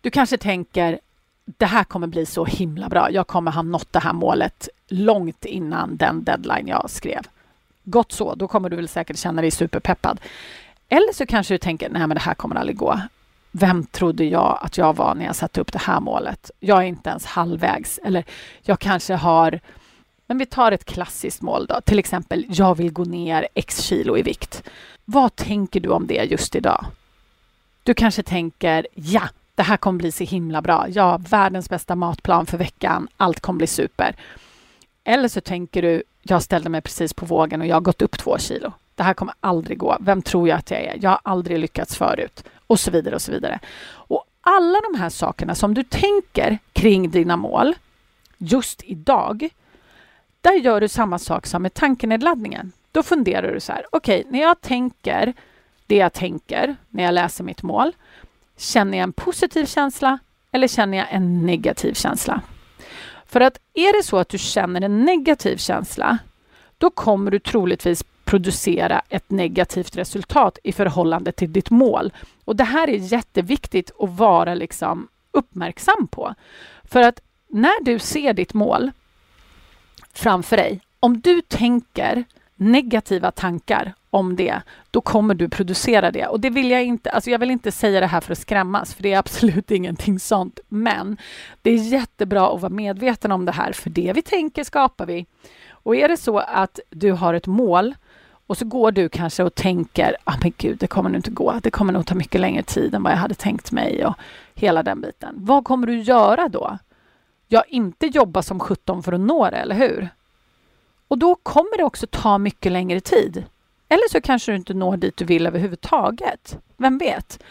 Du 0.00 0.10
kanske 0.10 0.38
tänker 0.38 0.98
det 1.44 1.66
här 1.66 1.84
kommer 1.84 2.06
bli 2.06 2.26
så 2.26 2.44
himla 2.44 2.88
bra. 2.88 3.10
Jag 3.10 3.26
kommer 3.26 3.50
ha 3.50 3.62
nått 3.62 3.92
det 3.92 3.98
här 3.98 4.12
målet 4.12 4.68
långt 4.88 5.44
innan 5.44 5.96
den 5.96 6.24
deadline 6.24 6.66
jag 6.66 6.90
skrev. 6.90 7.22
Gott 7.84 8.12
så, 8.12 8.34
då 8.34 8.48
kommer 8.48 8.70
du 8.70 8.76
väl 8.76 8.88
säkert 8.88 9.16
känna 9.16 9.42
dig 9.42 9.50
superpeppad. 9.50 10.20
Eller 10.88 11.12
så 11.12 11.26
kanske 11.26 11.54
du 11.54 11.58
tänker, 11.58 11.88
nej 11.88 12.06
men 12.06 12.14
det 12.14 12.20
här 12.20 12.34
kommer 12.34 12.56
aldrig 12.56 12.76
gå. 12.76 13.00
Vem 13.50 13.86
trodde 13.86 14.24
jag 14.24 14.58
att 14.62 14.78
jag 14.78 14.96
var 14.96 15.14
när 15.14 15.24
jag 15.24 15.36
satte 15.36 15.60
upp 15.60 15.72
det 15.72 15.82
här 15.82 16.00
målet? 16.00 16.50
Jag 16.60 16.78
är 16.78 16.86
inte 16.86 17.10
ens 17.10 17.26
halvvägs. 17.26 17.98
Eller 17.98 18.24
jag 18.62 18.78
kanske 18.78 19.14
har... 19.14 19.60
Men 20.26 20.38
vi 20.38 20.46
tar 20.46 20.72
ett 20.72 20.84
klassiskt 20.84 21.42
mål 21.42 21.66
då. 21.66 21.80
Till 21.80 21.98
exempel, 21.98 22.44
jag 22.48 22.74
vill 22.74 22.92
gå 22.92 23.04
ner 23.04 23.48
x 23.54 23.82
kilo 23.82 24.16
i 24.16 24.22
vikt. 24.22 24.62
Vad 25.04 25.36
tänker 25.36 25.80
du 25.80 25.88
om 25.88 26.06
det 26.06 26.24
just 26.24 26.56
idag? 26.56 26.86
Du 27.88 27.94
kanske 27.94 28.22
tänker, 28.22 28.86
ja, 28.94 29.22
det 29.54 29.62
här 29.62 29.76
kommer 29.76 29.98
bli 29.98 30.12
så 30.12 30.24
himla 30.24 30.62
bra. 30.62 30.86
Jag 30.88 31.02
har 31.02 31.18
världens 31.18 31.70
bästa 31.70 31.94
matplan 31.94 32.46
för 32.46 32.58
veckan. 32.58 33.08
Allt 33.16 33.40
kommer 33.40 33.58
bli 33.58 33.66
super. 33.66 34.16
Eller 35.04 35.28
så 35.28 35.40
tänker 35.40 35.82
du, 35.82 36.02
jag 36.22 36.42
ställde 36.42 36.68
mig 36.68 36.80
precis 36.80 37.14
på 37.14 37.26
vågen 37.26 37.60
och 37.60 37.66
jag 37.66 37.76
har 37.76 37.80
gått 37.80 38.02
upp 38.02 38.18
två 38.18 38.38
kilo. 38.38 38.72
Det 38.94 39.02
här 39.02 39.14
kommer 39.14 39.34
aldrig 39.40 39.78
gå. 39.78 39.96
Vem 40.00 40.22
tror 40.22 40.48
jag 40.48 40.58
att 40.58 40.70
jag 40.70 40.80
är? 40.80 40.98
Jag 41.00 41.10
har 41.10 41.20
aldrig 41.22 41.58
lyckats 41.58 41.96
förut. 41.96 42.44
Och 42.66 42.80
så 42.80 42.90
vidare 42.90 43.14
och 43.14 43.22
så 43.22 43.32
vidare. 43.32 43.58
Och 43.90 44.24
alla 44.40 44.80
de 44.92 44.98
här 44.98 45.10
sakerna 45.10 45.54
som 45.54 45.74
du 45.74 45.82
tänker 45.82 46.58
kring 46.72 47.10
dina 47.10 47.36
mål 47.36 47.74
just 48.38 48.82
idag, 48.84 49.48
där 50.40 50.54
gör 50.54 50.80
du 50.80 50.88
samma 50.88 51.18
sak 51.18 51.46
som 51.46 51.62
med 51.62 51.74
tankenedladdningen. 51.74 52.72
Då 52.92 53.02
funderar 53.02 53.52
du 53.52 53.60
så 53.60 53.72
här, 53.72 53.86
okej, 53.92 54.20
okay, 54.20 54.32
när 54.32 54.40
jag 54.40 54.60
tänker 54.60 55.34
det 55.88 55.96
jag 55.96 56.12
tänker 56.12 56.76
när 56.88 57.04
jag 57.04 57.14
läser 57.14 57.44
mitt 57.44 57.62
mål, 57.62 57.92
känner 58.56 58.98
jag 58.98 59.02
en 59.02 59.12
positiv 59.12 59.66
känsla 59.66 60.18
eller 60.52 60.68
känner 60.68 60.98
jag 60.98 61.06
en 61.10 61.46
negativ 61.46 61.94
känsla? 61.94 62.40
För 63.26 63.40
att 63.40 63.58
är 63.74 63.98
det 63.98 64.02
så 64.02 64.16
att 64.16 64.28
du 64.28 64.38
känner 64.38 64.80
en 64.80 65.04
negativ 65.04 65.56
känsla, 65.56 66.18
då 66.78 66.90
kommer 66.90 67.30
du 67.30 67.38
troligtvis 67.38 68.04
producera 68.24 69.02
ett 69.08 69.30
negativt 69.30 69.96
resultat 69.96 70.58
i 70.64 70.72
förhållande 70.72 71.32
till 71.32 71.52
ditt 71.52 71.70
mål. 71.70 72.12
Och 72.44 72.56
det 72.56 72.64
här 72.64 72.88
är 72.88 72.96
jätteviktigt 72.96 73.90
att 73.98 74.10
vara 74.10 74.54
liksom 74.54 75.08
uppmärksam 75.30 76.08
på. 76.10 76.34
För 76.84 77.02
att 77.02 77.20
när 77.48 77.84
du 77.84 77.98
ser 77.98 78.32
ditt 78.32 78.54
mål 78.54 78.90
framför 80.12 80.56
dig, 80.56 80.80
om 81.00 81.20
du 81.20 81.40
tänker 81.40 82.24
negativa 82.56 83.30
tankar 83.30 83.94
om 84.10 84.36
det, 84.36 84.62
då 84.90 85.00
kommer 85.00 85.34
du 85.34 85.48
producera 85.48 86.10
det. 86.10 86.26
Och 86.26 86.40
det 86.40 86.50
vill 86.50 86.70
jag 86.70 86.84
inte, 86.84 87.10
alltså 87.10 87.30
jag 87.30 87.38
vill 87.38 87.50
inte 87.50 87.72
säga 87.72 88.00
det 88.00 88.06
här 88.06 88.20
för 88.20 88.32
att 88.32 88.38
skrämmas, 88.38 88.94
för 88.94 89.02
det 89.02 89.12
är 89.12 89.18
absolut 89.18 89.70
ingenting 89.70 90.18
sånt. 90.18 90.60
Men 90.68 91.16
det 91.62 91.70
är 91.70 91.76
jättebra 91.76 92.54
att 92.54 92.60
vara 92.60 92.72
medveten 92.72 93.32
om 93.32 93.44
det 93.44 93.52
här, 93.52 93.72
för 93.72 93.90
det 93.90 94.12
vi 94.12 94.22
tänker 94.22 94.64
skapar 94.64 95.06
vi. 95.06 95.26
Och 95.70 95.96
är 95.96 96.08
det 96.08 96.16
så 96.16 96.38
att 96.38 96.80
du 96.90 97.12
har 97.12 97.34
ett 97.34 97.46
mål 97.46 97.94
och 98.46 98.58
så 98.58 98.64
går 98.64 98.92
du 98.92 99.08
kanske 99.08 99.42
och 99.42 99.54
tänker, 99.54 100.16
ah, 100.24 100.34
men 100.42 100.52
gud, 100.56 100.78
det 100.78 100.86
kommer 100.86 101.10
nog 101.10 101.18
inte 101.18 101.30
gå. 101.30 101.54
Det 101.62 101.70
kommer 101.70 101.92
nog 101.92 102.06
ta 102.06 102.14
mycket 102.14 102.40
längre 102.40 102.62
tid 102.62 102.94
än 102.94 103.02
vad 103.02 103.12
jag 103.12 103.16
hade 103.16 103.34
tänkt 103.34 103.72
mig 103.72 104.06
och 104.06 104.14
hela 104.54 104.82
den 104.82 105.00
biten. 105.00 105.34
Vad 105.38 105.64
kommer 105.64 105.86
du 105.86 106.00
göra 106.00 106.48
då? 106.48 106.78
Ja, 107.48 107.64
inte 107.68 108.06
jobba 108.06 108.42
som 108.42 108.60
17 108.60 109.02
för 109.02 109.12
att 109.12 109.20
nå 109.20 109.50
det, 109.50 109.56
eller 109.56 109.74
hur? 109.74 110.08
Och 111.08 111.18
då 111.18 111.34
kommer 111.34 111.76
det 111.76 111.84
också 111.84 112.06
ta 112.10 112.38
mycket 112.38 112.72
längre 112.72 113.00
tid. 113.00 113.44
Eller 113.88 114.08
så 114.10 114.20
kanske 114.20 114.52
du 114.52 114.56
inte 114.56 114.74
når 114.74 114.96
dit 114.96 115.16
du 115.16 115.24
vill 115.24 115.46
överhuvudtaget. 115.46 116.58
Vem 116.76 116.98
vet? 116.98 117.42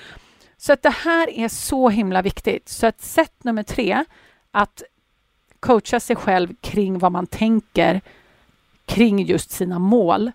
Så 0.57 0.73
att 0.73 0.81
det 0.81 0.89
här 0.89 1.29
är 1.29 1.47
så 1.47 1.89
himla 1.89 2.21
viktigt. 2.21 2.69
Så 2.69 2.87
att 2.87 3.01
sätt 3.01 3.43
nummer 3.43 3.63
tre, 3.63 4.05
att 4.51 4.83
coacha 5.59 5.99
sig 5.99 6.15
själv 6.15 6.55
kring 6.61 6.99
vad 6.99 7.11
man 7.11 7.27
tänker 7.27 8.01
kring 8.85 9.25
just 9.25 9.51
sina 9.51 9.79
mål. 9.79 10.31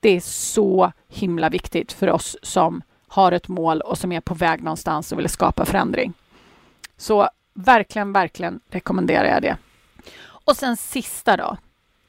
Det 0.00 0.16
är 0.16 0.20
så 0.20 0.92
himla 1.08 1.48
viktigt 1.48 1.92
för 1.92 2.10
oss 2.10 2.36
som 2.42 2.82
har 3.08 3.32
ett 3.32 3.48
mål 3.48 3.80
och 3.80 3.98
som 3.98 4.12
är 4.12 4.20
på 4.20 4.34
väg 4.34 4.62
någonstans 4.62 5.12
och 5.12 5.18
vill 5.18 5.28
skapa 5.28 5.64
förändring. 5.64 6.12
Så 6.96 7.28
verkligen, 7.54 8.12
verkligen 8.12 8.60
rekommenderar 8.70 9.28
jag 9.28 9.42
det. 9.42 9.56
Och 10.22 10.56
sen 10.56 10.76
sista 10.76 11.36
då, 11.36 11.56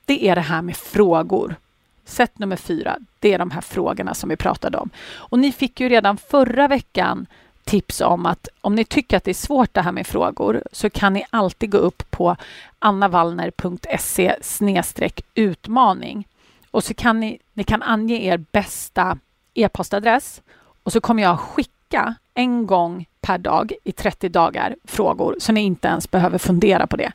det 0.06 0.28
är 0.28 0.36
det 0.36 0.42
här 0.42 0.62
med 0.62 0.78
frågor. 0.78 1.56
Sätt 2.06 2.40
nummer 2.40 2.56
fyra, 2.56 2.98
det 3.20 3.34
är 3.34 3.40
de 3.40 3.52
här 3.52 3.62
frågorna 3.62 4.14
som 4.14 4.30
vi 4.30 4.36
pratade 4.36 4.78
om. 4.78 4.90
Och 5.14 5.40
ni 5.40 5.52
fick 5.52 5.80
ju 5.80 5.90
redan 5.90 6.18
förra 6.18 6.68
veckan 6.68 7.28
tips 7.64 8.02
om 8.02 8.26
att 8.26 8.48
om 8.62 8.76
ni 8.76 8.86
tycker 8.86 9.18
att 9.18 9.24
det 9.24 9.32
är 9.32 9.36
svårt 9.36 9.74
det 9.74 9.82
här 9.82 9.92
med 9.92 10.08
frågor 10.08 10.64
så 10.72 10.90
kan 10.90 11.14
ni 11.14 11.26
alltid 11.30 11.72
gå 11.72 11.78
upp 11.78 12.12
på 12.12 12.36
annavallner.se 12.80 14.36
utmaning 15.36 16.28
och 16.72 16.84
så 16.84 16.94
kan 16.94 17.20
ni, 17.20 17.40
ni 17.54 17.64
kan 17.64 17.84
ange 17.84 18.16
er 18.16 18.38
bästa 18.38 19.18
e-postadress 19.54 20.42
och 20.84 20.92
så 20.92 21.02
kommer 21.02 21.24
jag 21.24 21.40
skicka 21.40 22.16
en 22.34 22.68
gång 22.68 23.06
per 23.22 23.38
dag 23.38 23.74
i 23.84 23.92
30 23.92 24.30
dagar 24.30 24.76
frågor 24.84 25.36
så 25.40 25.52
ni 25.52 25.62
inte 25.62 25.88
ens 25.88 26.12
behöver 26.12 26.38
fundera 26.38 26.88
på 26.88 26.98
det. 26.98 27.12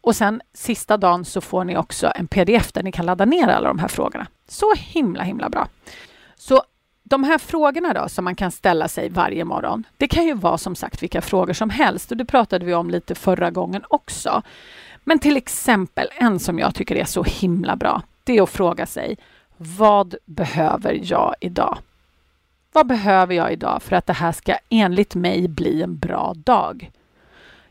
Och 0.00 0.16
sen 0.16 0.40
sista 0.54 0.96
dagen 0.96 1.24
så 1.24 1.40
får 1.40 1.64
ni 1.64 1.76
också 1.76 2.12
en 2.14 2.26
pdf 2.26 2.72
där 2.72 2.82
ni 2.82 2.92
kan 2.92 3.06
ladda 3.06 3.24
ner 3.24 3.48
alla 3.48 3.68
de 3.68 3.78
här 3.78 3.88
frågorna. 3.88 4.26
Så 4.48 4.74
himla, 4.76 5.22
himla 5.22 5.48
bra. 5.48 5.68
Så 6.36 6.62
de 7.02 7.24
här 7.24 7.38
frågorna 7.38 7.92
då 7.92 8.08
som 8.08 8.24
man 8.24 8.34
kan 8.34 8.50
ställa 8.50 8.88
sig 8.88 9.08
varje 9.08 9.44
morgon, 9.44 9.84
det 9.96 10.08
kan 10.08 10.24
ju 10.24 10.34
vara 10.34 10.58
som 10.58 10.74
sagt 10.74 11.02
vilka 11.02 11.20
frågor 11.20 11.52
som 11.52 11.70
helst 11.70 12.10
och 12.10 12.16
det 12.16 12.24
pratade 12.24 12.64
vi 12.64 12.74
om 12.74 12.90
lite 12.90 13.14
förra 13.14 13.50
gången 13.50 13.84
också. 13.88 14.42
Men 15.04 15.18
till 15.18 15.36
exempel 15.36 16.08
en 16.14 16.38
som 16.38 16.58
jag 16.58 16.74
tycker 16.74 16.96
är 16.96 17.04
så 17.04 17.22
himla 17.22 17.76
bra, 17.76 18.02
det 18.24 18.38
är 18.38 18.42
att 18.42 18.50
fråga 18.50 18.86
sig 18.86 19.18
vad 19.56 20.14
behöver 20.24 21.00
jag 21.02 21.34
idag? 21.40 21.78
Vad 22.72 22.86
behöver 22.86 23.34
jag 23.34 23.52
idag 23.52 23.82
för 23.82 23.96
att 23.96 24.06
det 24.06 24.12
här 24.12 24.32
ska 24.32 24.54
enligt 24.68 25.14
mig 25.14 25.48
bli 25.48 25.82
en 25.82 25.98
bra 25.98 26.34
dag? 26.36 26.90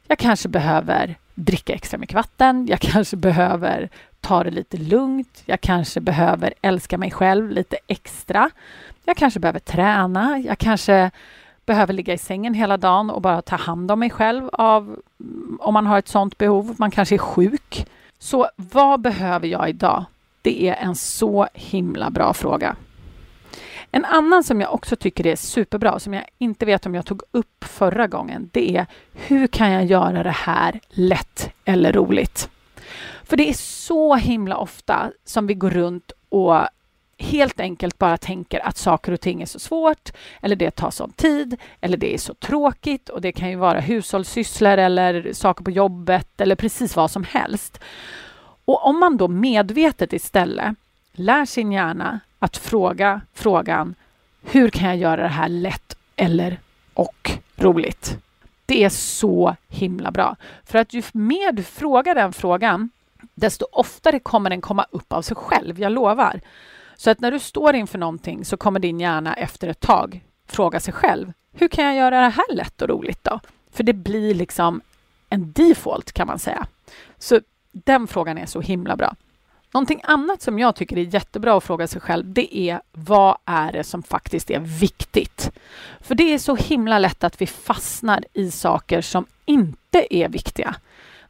Jag 0.07 0.17
kanske 0.17 0.49
behöver 0.49 1.17
dricka 1.39 1.73
extra 1.73 1.97
mycket 1.97 2.15
vatten. 2.15 2.67
Jag 2.67 2.79
kanske 2.81 3.17
behöver 3.17 3.89
ta 4.21 4.43
det 4.43 4.51
lite 4.51 4.77
lugnt. 4.77 5.43
Jag 5.45 5.61
kanske 5.61 6.01
behöver 6.01 6.53
älska 6.61 6.97
mig 6.97 7.11
själv 7.11 7.51
lite 7.51 7.77
extra. 7.87 8.49
Jag 9.05 9.17
kanske 9.17 9.39
behöver 9.39 9.59
träna. 9.59 10.39
Jag 10.39 10.57
kanske 10.57 11.11
behöver 11.65 11.93
ligga 11.93 12.13
i 12.13 12.17
sängen 12.17 12.53
hela 12.53 12.77
dagen 12.77 13.09
och 13.09 13.21
bara 13.21 13.41
ta 13.41 13.55
hand 13.55 13.91
om 13.91 13.99
mig 13.99 14.09
själv 14.09 14.49
av, 14.53 14.83
mm, 15.19 15.57
om 15.61 15.73
man 15.73 15.87
har 15.87 15.99
ett 15.99 16.07
sådant 16.07 16.37
behov. 16.37 16.75
Man 16.77 16.91
kanske 16.91 17.15
är 17.15 17.19
sjuk. 17.19 17.87
Så 18.19 18.49
vad 18.55 19.01
behöver 19.01 19.47
jag 19.47 19.69
idag? 19.69 20.05
Det 20.41 20.67
är 20.67 20.75
en 20.75 20.95
så 20.95 21.47
himla 21.53 22.09
bra 22.09 22.33
fråga. 22.33 22.75
En 23.91 24.05
annan 24.05 24.43
som 24.43 24.61
jag 24.61 24.73
också 24.73 24.95
tycker 24.95 25.27
är 25.27 25.35
superbra, 25.35 25.99
som 25.99 26.13
jag 26.13 26.25
inte 26.37 26.65
vet 26.65 26.85
om 26.85 26.95
jag 26.95 27.05
tog 27.05 27.23
upp 27.31 27.63
förra 27.63 28.07
gången, 28.07 28.49
det 28.53 28.77
är 28.77 28.85
hur 29.13 29.47
kan 29.47 29.71
jag 29.71 29.85
göra 29.85 30.23
det 30.23 30.29
här 30.29 30.79
lätt 30.89 31.49
eller 31.65 31.93
roligt? 31.93 32.49
För 33.23 33.37
det 33.37 33.49
är 33.49 33.53
så 33.53 34.15
himla 34.15 34.57
ofta 34.57 35.11
som 35.25 35.47
vi 35.47 35.53
går 35.53 35.69
runt 35.69 36.11
och 36.29 36.59
helt 37.17 37.59
enkelt 37.59 37.97
bara 37.97 38.17
tänker 38.17 38.67
att 38.67 38.77
saker 38.77 39.11
och 39.11 39.21
ting 39.21 39.41
är 39.41 39.45
så 39.45 39.59
svårt 39.59 40.09
eller 40.41 40.55
det 40.55 40.71
tar 40.71 40.91
sån 40.91 41.11
tid 41.11 41.57
eller 41.81 41.97
det 41.97 42.13
är 42.13 42.17
så 42.17 42.33
tråkigt 42.33 43.09
och 43.09 43.21
det 43.21 43.31
kan 43.31 43.49
ju 43.49 43.55
vara 43.55 43.79
hushållssysslor 43.79 44.77
eller 44.77 45.33
saker 45.33 45.63
på 45.63 45.71
jobbet 45.71 46.41
eller 46.41 46.55
precis 46.55 46.95
vad 46.95 47.11
som 47.11 47.23
helst. 47.23 47.79
Och 48.65 48.85
om 48.85 48.99
man 48.99 49.17
då 49.17 49.27
medvetet 49.27 50.13
istället 50.13 50.75
lär 51.11 51.45
sin 51.45 51.71
hjärna 51.71 52.19
att 52.39 52.57
fråga 52.57 53.21
frågan 53.33 53.95
hur 54.41 54.69
kan 54.69 54.87
jag 54.87 54.97
göra 54.97 55.21
det 55.21 55.27
här 55.27 55.49
lätt 55.49 55.97
eller 56.15 56.59
och 56.93 57.31
roligt? 57.55 58.17
Det 58.65 58.83
är 58.83 58.89
så 58.89 59.55
himla 59.67 60.11
bra. 60.11 60.35
För 60.63 60.79
att 60.79 60.93
ju 60.93 61.03
mer 61.13 61.51
du 61.51 61.63
frågar 61.63 62.15
den 62.15 62.33
frågan, 62.33 62.89
desto 63.35 63.65
oftare 63.71 64.19
kommer 64.19 64.49
den 64.49 64.61
komma 64.61 64.85
upp 64.91 65.13
av 65.13 65.21
sig 65.21 65.37
själv, 65.37 65.79
jag 65.79 65.91
lovar. 65.91 66.41
Så 66.95 67.09
att 67.09 67.19
när 67.19 67.31
du 67.31 67.39
står 67.39 67.75
inför 67.75 67.97
någonting 67.97 68.45
så 68.45 68.57
kommer 68.57 68.79
din 68.79 68.99
hjärna 68.99 69.33
efter 69.33 69.67
ett 69.67 69.79
tag 69.79 70.21
fråga 70.47 70.79
sig 70.79 70.93
själv, 70.93 71.33
hur 71.53 71.67
kan 71.67 71.85
jag 71.85 71.95
göra 71.95 72.21
det 72.21 72.29
här 72.29 72.55
lätt 72.55 72.81
och 72.81 72.89
roligt 72.89 73.23
då? 73.23 73.39
För 73.71 73.83
det 73.83 73.93
blir 73.93 74.33
liksom 74.33 74.81
en 75.29 75.51
default 75.51 76.11
kan 76.11 76.27
man 76.27 76.39
säga. 76.39 76.67
Så 77.17 77.39
den 77.71 78.07
frågan 78.07 78.37
är 78.37 78.45
så 78.45 78.61
himla 78.61 78.95
bra. 78.95 79.15
Någonting 79.71 80.01
annat 80.03 80.41
som 80.41 80.59
jag 80.59 80.75
tycker 80.75 80.97
är 80.97 81.13
jättebra 81.13 81.57
att 81.57 81.63
fråga 81.63 81.87
sig 81.87 82.01
själv, 82.01 82.33
det 82.33 82.57
är 82.57 82.81
vad 82.91 83.37
är 83.45 83.71
det 83.71 83.83
som 83.83 84.03
faktiskt 84.03 84.51
är 84.51 84.59
viktigt? 84.59 85.51
För 86.01 86.15
det 86.15 86.33
är 86.33 86.37
så 86.37 86.55
himla 86.55 86.99
lätt 86.99 87.23
att 87.23 87.41
vi 87.41 87.47
fastnar 87.47 88.23
i 88.33 88.51
saker 88.51 89.01
som 89.01 89.25
inte 89.45 90.15
är 90.15 90.29
viktiga. 90.29 90.75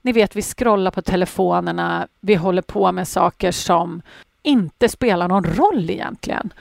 Ni 0.01 0.11
vet, 0.11 0.35
vi 0.35 0.41
scrollar 0.41 0.91
på 0.91 1.01
telefonerna, 1.01 2.07
vi 2.19 2.35
håller 2.35 2.61
på 2.61 2.91
med 2.91 3.07
saker 3.07 3.51
som 3.51 4.01
inte 4.41 4.89
spelar 4.89 5.27
någon 5.27 5.43
roll 5.43 5.89
egentligen. 5.89 6.53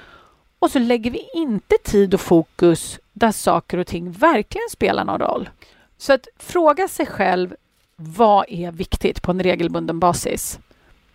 Och 0.59 0.71
så 0.71 0.79
lägger 0.79 1.11
vi 1.11 1.29
inte 1.35 1.77
tid 1.85 2.14
och 2.14 2.21
fokus 2.21 3.01
där 3.12 3.33
saker 3.33 3.79
och 3.79 3.87
ting 3.87 4.12
verkligen 4.12 4.69
spelar 4.71 5.05
någon 5.05 5.21
roll. 5.21 5.49
Så 5.99 6.12
att 6.12 6.29
fråga 6.38 6.88
sig 6.88 7.07
själv 7.07 7.55
vad 7.97 8.45
är 8.49 8.73
viktigt 8.73 9.23
på 9.23 9.31
en 9.31 9.43
regelbunden 9.43 10.01
basis? 10.01 10.59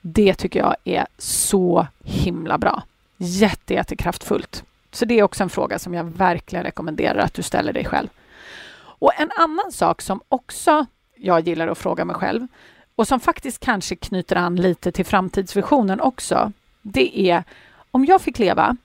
Det 0.06 0.34
tycker 0.34 0.60
jag 0.60 0.76
är 0.84 1.08
så 1.18 1.88
himla 2.04 2.58
bra. 2.58 2.84
Jätte, 3.18 3.74
jättekraftfullt. 3.74 4.64
Så 4.92 5.06
det 5.06 5.20
är 5.20 5.24
också 5.24 5.44
en 5.44 5.50
fråga 5.50 5.80
som 5.80 5.94
jag 5.94 6.04
verkligen 6.04 6.66
rekommenderar 6.66 7.20
att 7.20 7.34
du 7.34 7.44
ställer 7.44 7.74
dig 7.74 7.86
själv. 7.86 8.08
Och 8.76 9.12
en 9.20 9.32
annan 9.38 9.72
sak 9.72 10.02
som 10.02 10.22
också 10.30 10.86
jag 11.16 11.48
gillar 11.48 11.68
att 11.68 11.78
fråga 11.78 12.06
mig 12.06 12.16
själv 12.16 12.48
och 12.96 13.08
som 13.08 13.20
faktiskt 13.20 13.60
kanske 13.60 13.96
knyter 13.96 14.36
an 14.36 14.56
lite 14.56 14.92
till 14.92 15.06
framtidsvisionen 15.06 16.02
också. 16.02 16.52
Det 16.82 17.20
är 17.20 17.44
om 17.92 18.06
jag 18.06 18.22
fick 18.22 18.40
leva 18.40 18.78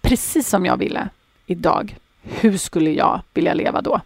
precis 0.00 0.48
som 0.48 0.66
jag 0.66 0.76
ville 0.76 1.08
idag, 1.46 1.96
hur 2.22 2.56
skulle 2.56 2.90
jag 2.90 3.20
vilja 3.34 3.54
leva 3.54 3.80
då? 3.80 4.00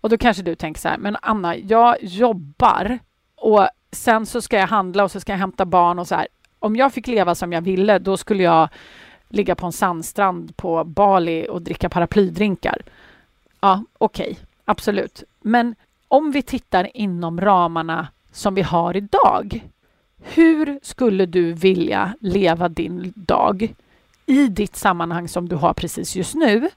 Och 0.00 0.08
då 0.08 0.18
kanske 0.18 0.42
du 0.42 0.54
tänker 0.54 0.80
så 0.80 0.88
här, 0.88 0.98
men 0.98 1.16
Anna, 1.22 1.56
jag 1.56 1.96
jobbar 2.00 2.98
och 3.36 3.68
sen 3.96 4.26
så 4.26 4.42
ska 4.42 4.56
jag 4.56 4.66
handla 4.66 5.04
och 5.04 5.10
så 5.10 5.20
ska 5.20 5.32
jag 5.32 5.38
hämta 5.38 5.64
barn 5.64 5.98
och 5.98 6.08
så 6.08 6.14
här. 6.14 6.28
Om 6.58 6.76
jag 6.76 6.92
fick 6.92 7.06
leva 7.06 7.34
som 7.34 7.52
jag 7.52 7.60
ville, 7.60 7.98
då 7.98 8.16
skulle 8.16 8.42
jag 8.42 8.68
ligga 9.28 9.54
på 9.54 9.66
en 9.66 9.72
sandstrand 9.72 10.56
på 10.56 10.84
Bali 10.84 11.46
och 11.50 11.62
dricka 11.62 11.88
paraplydrinkar. 11.88 12.82
Ja, 13.60 13.84
okej, 13.98 14.30
okay, 14.30 14.44
absolut. 14.64 15.22
Men 15.40 15.74
om 16.08 16.30
vi 16.30 16.42
tittar 16.42 16.96
inom 16.96 17.40
ramarna 17.40 18.08
som 18.36 18.54
vi 18.54 18.62
har 18.62 18.96
idag. 18.96 19.68
Hur 20.22 20.80
skulle 20.82 21.26
du 21.26 21.52
vilja 21.52 22.14
leva 22.20 22.68
din 22.68 23.12
dag 23.16 23.74
i 24.26 24.48
ditt 24.48 24.76
sammanhang 24.76 25.28
som 25.28 25.48
du 25.48 25.56
har 25.56 25.74
precis 25.74 26.16
just 26.16 26.34
nu 26.34 26.68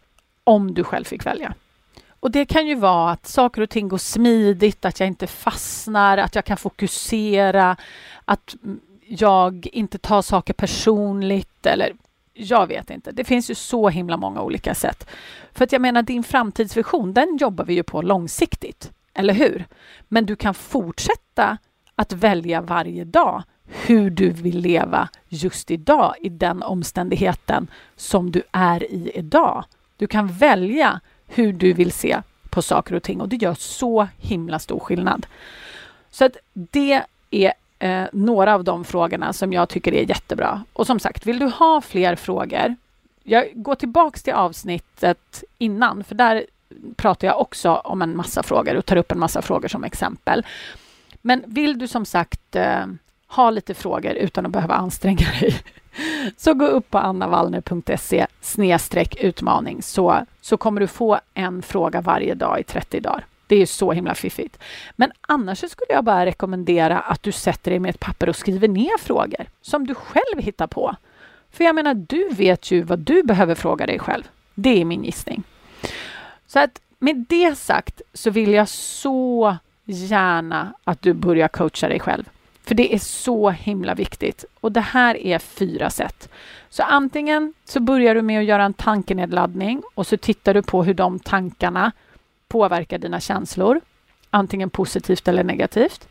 om 0.44 0.74
du 0.74 0.84
själv 0.84 1.04
fick 1.04 1.26
välja? 1.26 1.54
Och 2.20 2.32
det 2.32 2.46
kan 2.46 2.68
ju 2.68 2.76
vara 2.76 3.12
att 3.12 3.28
saker 3.28 3.62
och 3.62 3.70
ting 3.70 3.88
går 3.88 3.98
smidigt, 3.98 4.86
att 4.86 5.00
jag 5.00 5.08
inte 5.08 5.28
fastnar, 5.28 6.18
att 6.18 6.36
jag 6.36 6.46
kan 6.46 6.58
fokusera, 6.58 7.76
att 8.26 8.56
jag 9.08 9.68
inte 9.72 9.98
tar 9.98 10.22
saker 10.22 10.54
personligt 10.54 11.66
eller 11.66 11.94
jag 12.34 12.68
vet 12.68 12.90
inte. 12.90 13.12
Det 13.12 13.24
finns 13.24 13.50
ju 13.50 13.56
så 13.56 13.90
himla 13.90 14.18
många 14.18 14.42
olika 14.42 14.76
sätt. 14.76 15.10
För 15.54 15.64
att 15.64 15.72
jag 15.72 15.82
menar, 15.82 16.02
din 16.02 16.24
framtidsvision, 16.24 17.14
den 17.14 17.38
jobbar 17.38 17.66
vi 17.66 17.74
ju 17.74 17.84
på 17.84 18.02
långsiktigt, 18.02 18.92
eller 19.14 19.34
hur? 19.34 19.66
Men 20.08 20.26
du 20.26 20.36
kan 20.36 20.54
fortsätta 20.54 21.58
att 21.96 22.14
välja 22.14 22.62
varje 22.62 23.04
dag 23.04 23.44
hur 23.66 24.10
du 24.10 24.30
vill 24.30 24.60
leva 24.60 25.10
just 25.28 25.72
idag 25.72 26.16
i 26.22 26.30
den 26.30 26.64
omständigheten 26.64 27.68
som 27.96 28.32
du 28.32 28.44
är 28.52 28.84
i 28.92 29.12
idag. 29.16 29.66
Du 29.98 30.08
kan 30.08 30.28
välja 30.28 31.00
hur 31.30 31.54
du 31.54 31.74
vill 31.74 31.92
se 31.92 32.22
på 32.50 32.62
saker 32.62 32.96
och 32.96 33.04
ting 33.04 33.22
och 33.22 33.30
det 33.30 33.36
gör 33.36 33.54
så 33.54 34.08
himla 34.18 34.60
stor 34.60 34.80
skillnad. 34.80 35.26
Så 36.12 36.26
att 36.26 36.38
det 36.54 37.02
är 37.30 37.54
eh, 37.80 38.08
några 38.14 38.54
av 38.54 38.64
de 38.64 38.86
frågorna 38.86 39.34
som 39.34 39.54
jag 39.54 39.70
tycker 39.70 39.94
är 39.94 40.10
jättebra. 40.10 40.64
Och 40.74 40.88
som 40.88 41.00
sagt, 41.00 41.26
vill 41.26 41.40
du 41.40 41.46
ha 41.46 41.82
fler 41.82 42.16
frågor? 42.16 42.76
Jag 43.24 43.50
går 43.54 43.76
tillbaks 43.76 44.24
till 44.24 44.34
avsnittet 44.34 45.44
innan, 45.58 46.04
för 46.04 46.16
där 46.16 46.46
pratar 46.96 47.28
jag 47.28 47.42
också 47.42 47.74
om 47.76 48.02
en 48.02 48.18
massa 48.18 48.44
frågor 48.44 48.76
och 48.76 48.86
tar 48.86 48.96
upp 48.96 49.12
en 49.12 49.20
massa 49.20 49.42
frågor 49.42 49.68
som 49.68 49.84
exempel. 49.84 50.46
Men 51.22 51.44
vill 51.46 51.80
du 51.80 51.88
som 51.88 52.06
sagt 52.06 52.56
eh, 52.56 52.86
ha 53.28 53.50
lite 53.50 53.74
frågor 53.74 54.12
utan 54.12 54.46
att 54.46 54.52
behöva 54.52 54.74
anstränga 54.74 55.28
dig 55.40 55.56
så 56.38 56.54
gå 56.54 56.66
upp 56.66 56.90
på 56.90 56.98
annavallner.se 56.98 58.28
utmaning 59.20 59.82
så, 59.82 60.26
så 60.42 60.58
kommer 60.58 60.82
du 60.82 60.88
få 60.88 61.20
en 61.34 61.62
fråga 61.62 62.02
varje 62.02 62.34
dag 62.34 62.60
i 62.60 62.64
30 62.64 63.00
dagar. 63.00 63.26
Det 63.48 63.56
är 63.56 63.66
så 63.66 63.92
himla 63.92 64.16
fiffigt. 64.16 64.60
Men 64.96 65.12
annars 65.22 65.58
skulle 65.60 65.94
jag 65.94 66.04
bara 66.04 66.26
rekommendera 66.26 67.00
att 67.00 67.24
du 67.24 67.32
sätter 67.32 67.72
dig 67.72 67.80
med 67.80 67.90
ett 67.90 68.00
papper 68.00 68.30
och 68.30 68.36
skriver 68.36 68.68
ner 68.68 68.98
frågor 68.98 69.46
som 69.62 69.88
du 69.88 69.96
själv 69.96 70.40
hittar 70.40 70.68
på. 70.68 70.96
För 71.52 71.64
jag 71.64 71.76
menar, 71.76 71.94
du 71.94 72.30
vet 72.30 72.72
ju 72.72 72.82
vad 72.82 73.00
du 73.00 73.24
behöver 73.24 73.56
fråga 73.56 73.86
dig 73.86 74.00
själv. 74.00 74.24
Det 74.56 74.82
är 74.82 74.86
min 74.86 75.04
gissning. 75.04 75.44
Så 76.48 76.60
att 76.60 76.82
med 77.00 77.26
det 77.30 77.58
sagt 77.58 78.02
så 78.14 78.30
vill 78.30 78.54
jag 78.54 78.70
så 78.70 79.58
gärna 79.86 80.74
att 80.84 81.02
du 81.02 81.14
börjar 81.14 81.48
coacha 81.48 81.88
dig 81.88 82.00
själv. 82.00 82.30
För 82.70 82.76
det 82.76 82.94
är 82.94 83.00
så 83.00 83.50
himla 83.50 83.96
viktigt. 83.96 84.46
Och 84.60 84.72
det 84.72 84.82
här 84.82 85.18
är 85.18 85.40
fyra 85.40 85.90
sätt. 85.90 86.30
Så 86.70 86.84
antingen 86.84 87.54
så 87.66 87.80
börjar 87.80 88.16
du 88.16 88.22
med 88.22 88.40
att 88.40 88.46
göra 88.46 88.64
en 88.64 88.74
tankenedladdning 88.74 89.84
och 89.96 90.08
så 90.08 90.18
tittar 90.18 90.54
du 90.54 90.62
på 90.62 90.84
hur 90.84 90.94
de 90.94 91.20
tankarna 91.20 91.92
påverkar 92.48 92.98
dina 92.98 93.20
känslor, 93.20 93.82
antingen 94.30 94.70
positivt 94.70 95.28
eller 95.28 95.44
negativt. 95.44 96.08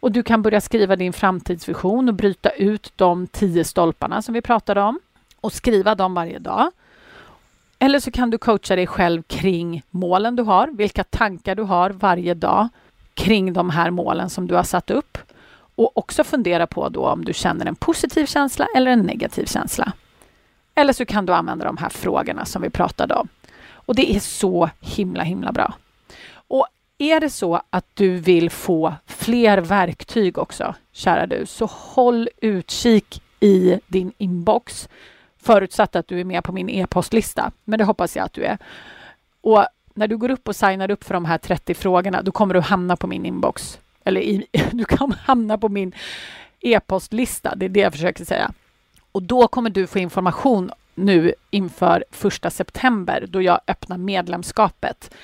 Och 0.00 0.12
du 0.12 0.22
kan 0.22 0.42
börja 0.42 0.60
skriva 0.60 0.96
din 0.96 1.12
framtidsvision 1.12 2.08
och 2.08 2.14
bryta 2.14 2.50
ut 2.50 2.92
de 2.96 3.26
tio 3.26 3.64
stolparna 3.64 4.22
som 4.22 4.34
vi 4.34 4.40
pratade 4.40 4.80
om 4.80 5.00
och 5.40 5.52
skriva 5.52 5.94
dem 5.94 6.14
varje 6.14 6.38
dag. 6.38 6.70
Eller 7.78 8.00
så 8.00 8.10
kan 8.10 8.30
du 8.30 8.38
coacha 8.38 8.76
dig 8.76 8.86
själv 8.86 9.22
kring 9.22 9.82
målen 9.90 10.36
du 10.36 10.42
har, 10.42 10.68
vilka 10.72 11.04
tankar 11.04 11.54
du 11.54 11.62
har 11.62 11.90
varje 11.90 12.34
dag 12.34 12.68
kring 13.14 13.52
de 13.52 13.70
här 13.70 13.90
målen 13.90 14.30
som 14.30 14.46
du 14.46 14.54
har 14.54 14.64
satt 14.64 14.90
upp 14.90 15.18
och 15.76 15.98
också 15.98 16.24
fundera 16.24 16.66
på 16.66 16.88
då 16.88 17.08
om 17.08 17.24
du 17.24 17.34
känner 17.34 17.66
en 17.66 17.74
positiv 17.74 18.26
känsla 18.26 18.66
eller 18.76 18.90
en 18.90 19.00
negativ 19.00 19.44
känsla. 19.44 19.92
Eller 20.74 20.92
så 20.92 21.04
kan 21.04 21.26
du 21.26 21.32
använda 21.32 21.64
de 21.64 21.76
här 21.76 21.88
frågorna 21.88 22.44
som 22.44 22.62
vi 22.62 22.70
pratade 22.70 23.14
om. 23.14 23.28
Och 23.70 23.94
det 23.94 24.16
är 24.16 24.20
så 24.20 24.70
himla, 24.80 25.22
himla 25.22 25.52
bra. 25.52 25.74
Och 26.48 26.66
är 26.98 27.20
det 27.20 27.30
så 27.30 27.62
att 27.70 27.86
du 27.94 28.16
vill 28.16 28.50
få 28.50 28.94
fler 29.06 29.58
verktyg 29.58 30.38
också, 30.38 30.74
kära 30.92 31.26
du, 31.26 31.46
så 31.46 31.66
håll 31.66 32.28
utkik 32.40 33.22
i 33.40 33.80
din 33.86 34.12
inbox. 34.18 34.88
Förutsatt 35.42 35.96
att 35.96 36.08
du 36.08 36.20
är 36.20 36.24
med 36.24 36.44
på 36.44 36.52
min 36.52 36.70
e-postlista, 36.70 37.52
men 37.64 37.78
det 37.78 37.84
hoppas 37.84 38.16
jag 38.16 38.24
att 38.24 38.32
du 38.32 38.44
är. 38.44 38.58
Och 39.40 39.66
när 39.94 40.08
du 40.08 40.16
går 40.16 40.30
upp 40.30 40.48
och 40.48 40.56
signar 40.56 40.90
upp 40.90 41.04
för 41.04 41.14
de 41.14 41.24
här 41.24 41.38
30 41.38 41.74
frågorna, 41.74 42.22
då 42.22 42.32
kommer 42.32 42.54
du 42.54 42.60
hamna 42.60 42.96
på 42.96 43.06
min 43.06 43.26
inbox 43.26 43.78
eller 44.06 44.20
i, 44.20 44.46
du 44.72 44.84
kan 44.84 45.12
hamna 45.12 45.58
på 45.58 45.68
min 45.68 45.92
e-postlista, 46.60 47.54
det 47.56 47.64
är 47.64 47.68
det 47.68 47.80
jag 47.80 47.92
försöker 47.92 48.24
säga. 48.24 48.52
Och 49.12 49.22
då 49.22 49.48
kommer 49.48 49.70
du 49.70 49.86
få 49.86 49.98
information 49.98 50.70
nu 50.94 51.34
inför 51.50 52.04
första 52.10 52.50
september 52.50 53.26
då 53.28 53.42
jag 53.42 53.60
öppnar 53.66 53.98
medlemskapet. 53.98 55.14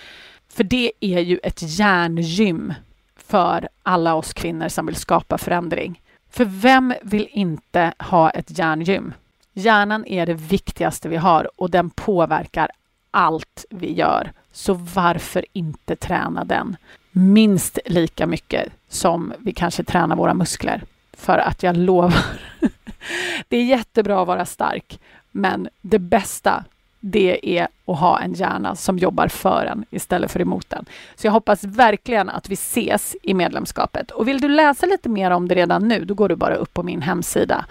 För 0.48 0.64
det 0.64 0.92
är 1.00 1.18
ju 1.18 1.38
ett 1.42 1.78
järngym 1.78 2.74
för 3.16 3.68
alla 3.82 4.14
oss 4.14 4.32
kvinnor 4.32 4.68
som 4.68 4.86
vill 4.86 4.96
skapa 4.96 5.38
förändring. 5.38 6.00
För 6.30 6.44
vem 6.44 6.94
vill 7.02 7.28
inte 7.30 7.92
ha 7.98 8.30
ett 8.30 8.58
järngym? 8.58 9.14
Hjärnan 9.52 10.06
är 10.06 10.26
det 10.26 10.34
viktigaste 10.34 11.08
vi 11.08 11.16
har 11.16 11.60
och 11.60 11.70
den 11.70 11.90
påverkar 11.90 12.70
allt 13.10 13.64
vi 13.70 13.92
gör. 13.92 14.32
Så 14.52 14.74
varför 14.74 15.44
inte 15.52 15.96
träna 15.96 16.44
den? 16.44 16.76
minst 17.12 17.78
lika 17.86 18.26
mycket 18.26 18.72
som 18.88 19.32
vi 19.38 19.52
kanske 19.52 19.84
tränar 19.84 20.16
våra 20.16 20.34
muskler. 20.34 20.82
För 21.12 21.38
att 21.38 21.62
jag 21.62 21.76
lovar, 21.76 22.40
det 23.48 23.56
är 23.56 23.64
jättebra 23.64 24.22
att 24.22 24.26
vara 24.26 24.44
stark, 24.44 25.00
men 25.30 25.68
det 25.80 25.98
bästa 25.98 26.64
det 27.00 27.58
är 27.58 27.68
att 27.86 27.98
ha 27.98 28.20
en 28.20 28.32
hjärna 28.32 28.76
som 28.76 28.98
jobbar 28.98 29.28
för 29.28 29.66
en 29.66 29.84
istället 29.90 30.30
för 30.30 30.40
emot 30.40 30.72
en. 30.72 30.84
Så 31.16 31.26
jag 31.26 31.32
hoppas 31.32 31.64
verkligen 31.64 32.28
att 32.28 32.48
vi 32.48 32.54
ses 32.54 33.16
i 33.22 33.34
medlemskapet. 33.34 34.10
Och 34.10 34.28
vill 34.28 34.40
du 34.40 34.48
läsa 34.48 34.86
lite 34.86 35.08
mer 35.08 35.30
om 35.30 35.48
det 35.48 35.54
redan 35.54 35.88
nu, 35.88 36.04
då 36.04 36.14
går 36.14 36.28
du 36.28 36.36
bara 36.36 36.54
upp 36.54 36.74
på 36.74 36.82
min 36.82 37.02
hemsida 37.02 37.64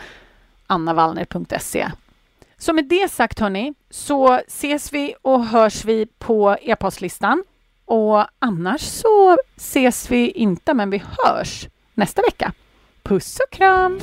annavallner.se. 0.68 1.92
Så 2.62 2.74
med 2.74 2.86
det 2.86 3.12
sagt 3.12 3.40
hörni, 3.40 3.74
så 3.90 4.34
ses 4.48 4.94
vi 4.94 5.16
och 5.22 5.46
hörs 5.46 5.86
vi 5.86 6.06
på 6.06 6.58
e-postlistan 6.62 7.44
Och 7.86 8.26
annars 8.40 8.82
så 8.82 9.38
ses 9.58 10.12
vi 10.12 10.32
inte, 10.32 10.74
men 10.74 10.90
vi 10.90 11.04
hörs 11.18 11.68
nästa 11.94 12.22
vecka. 12.22 12.54
Puss 13.04 13.40
och 13.40 13.58
kram! 13.58 14.00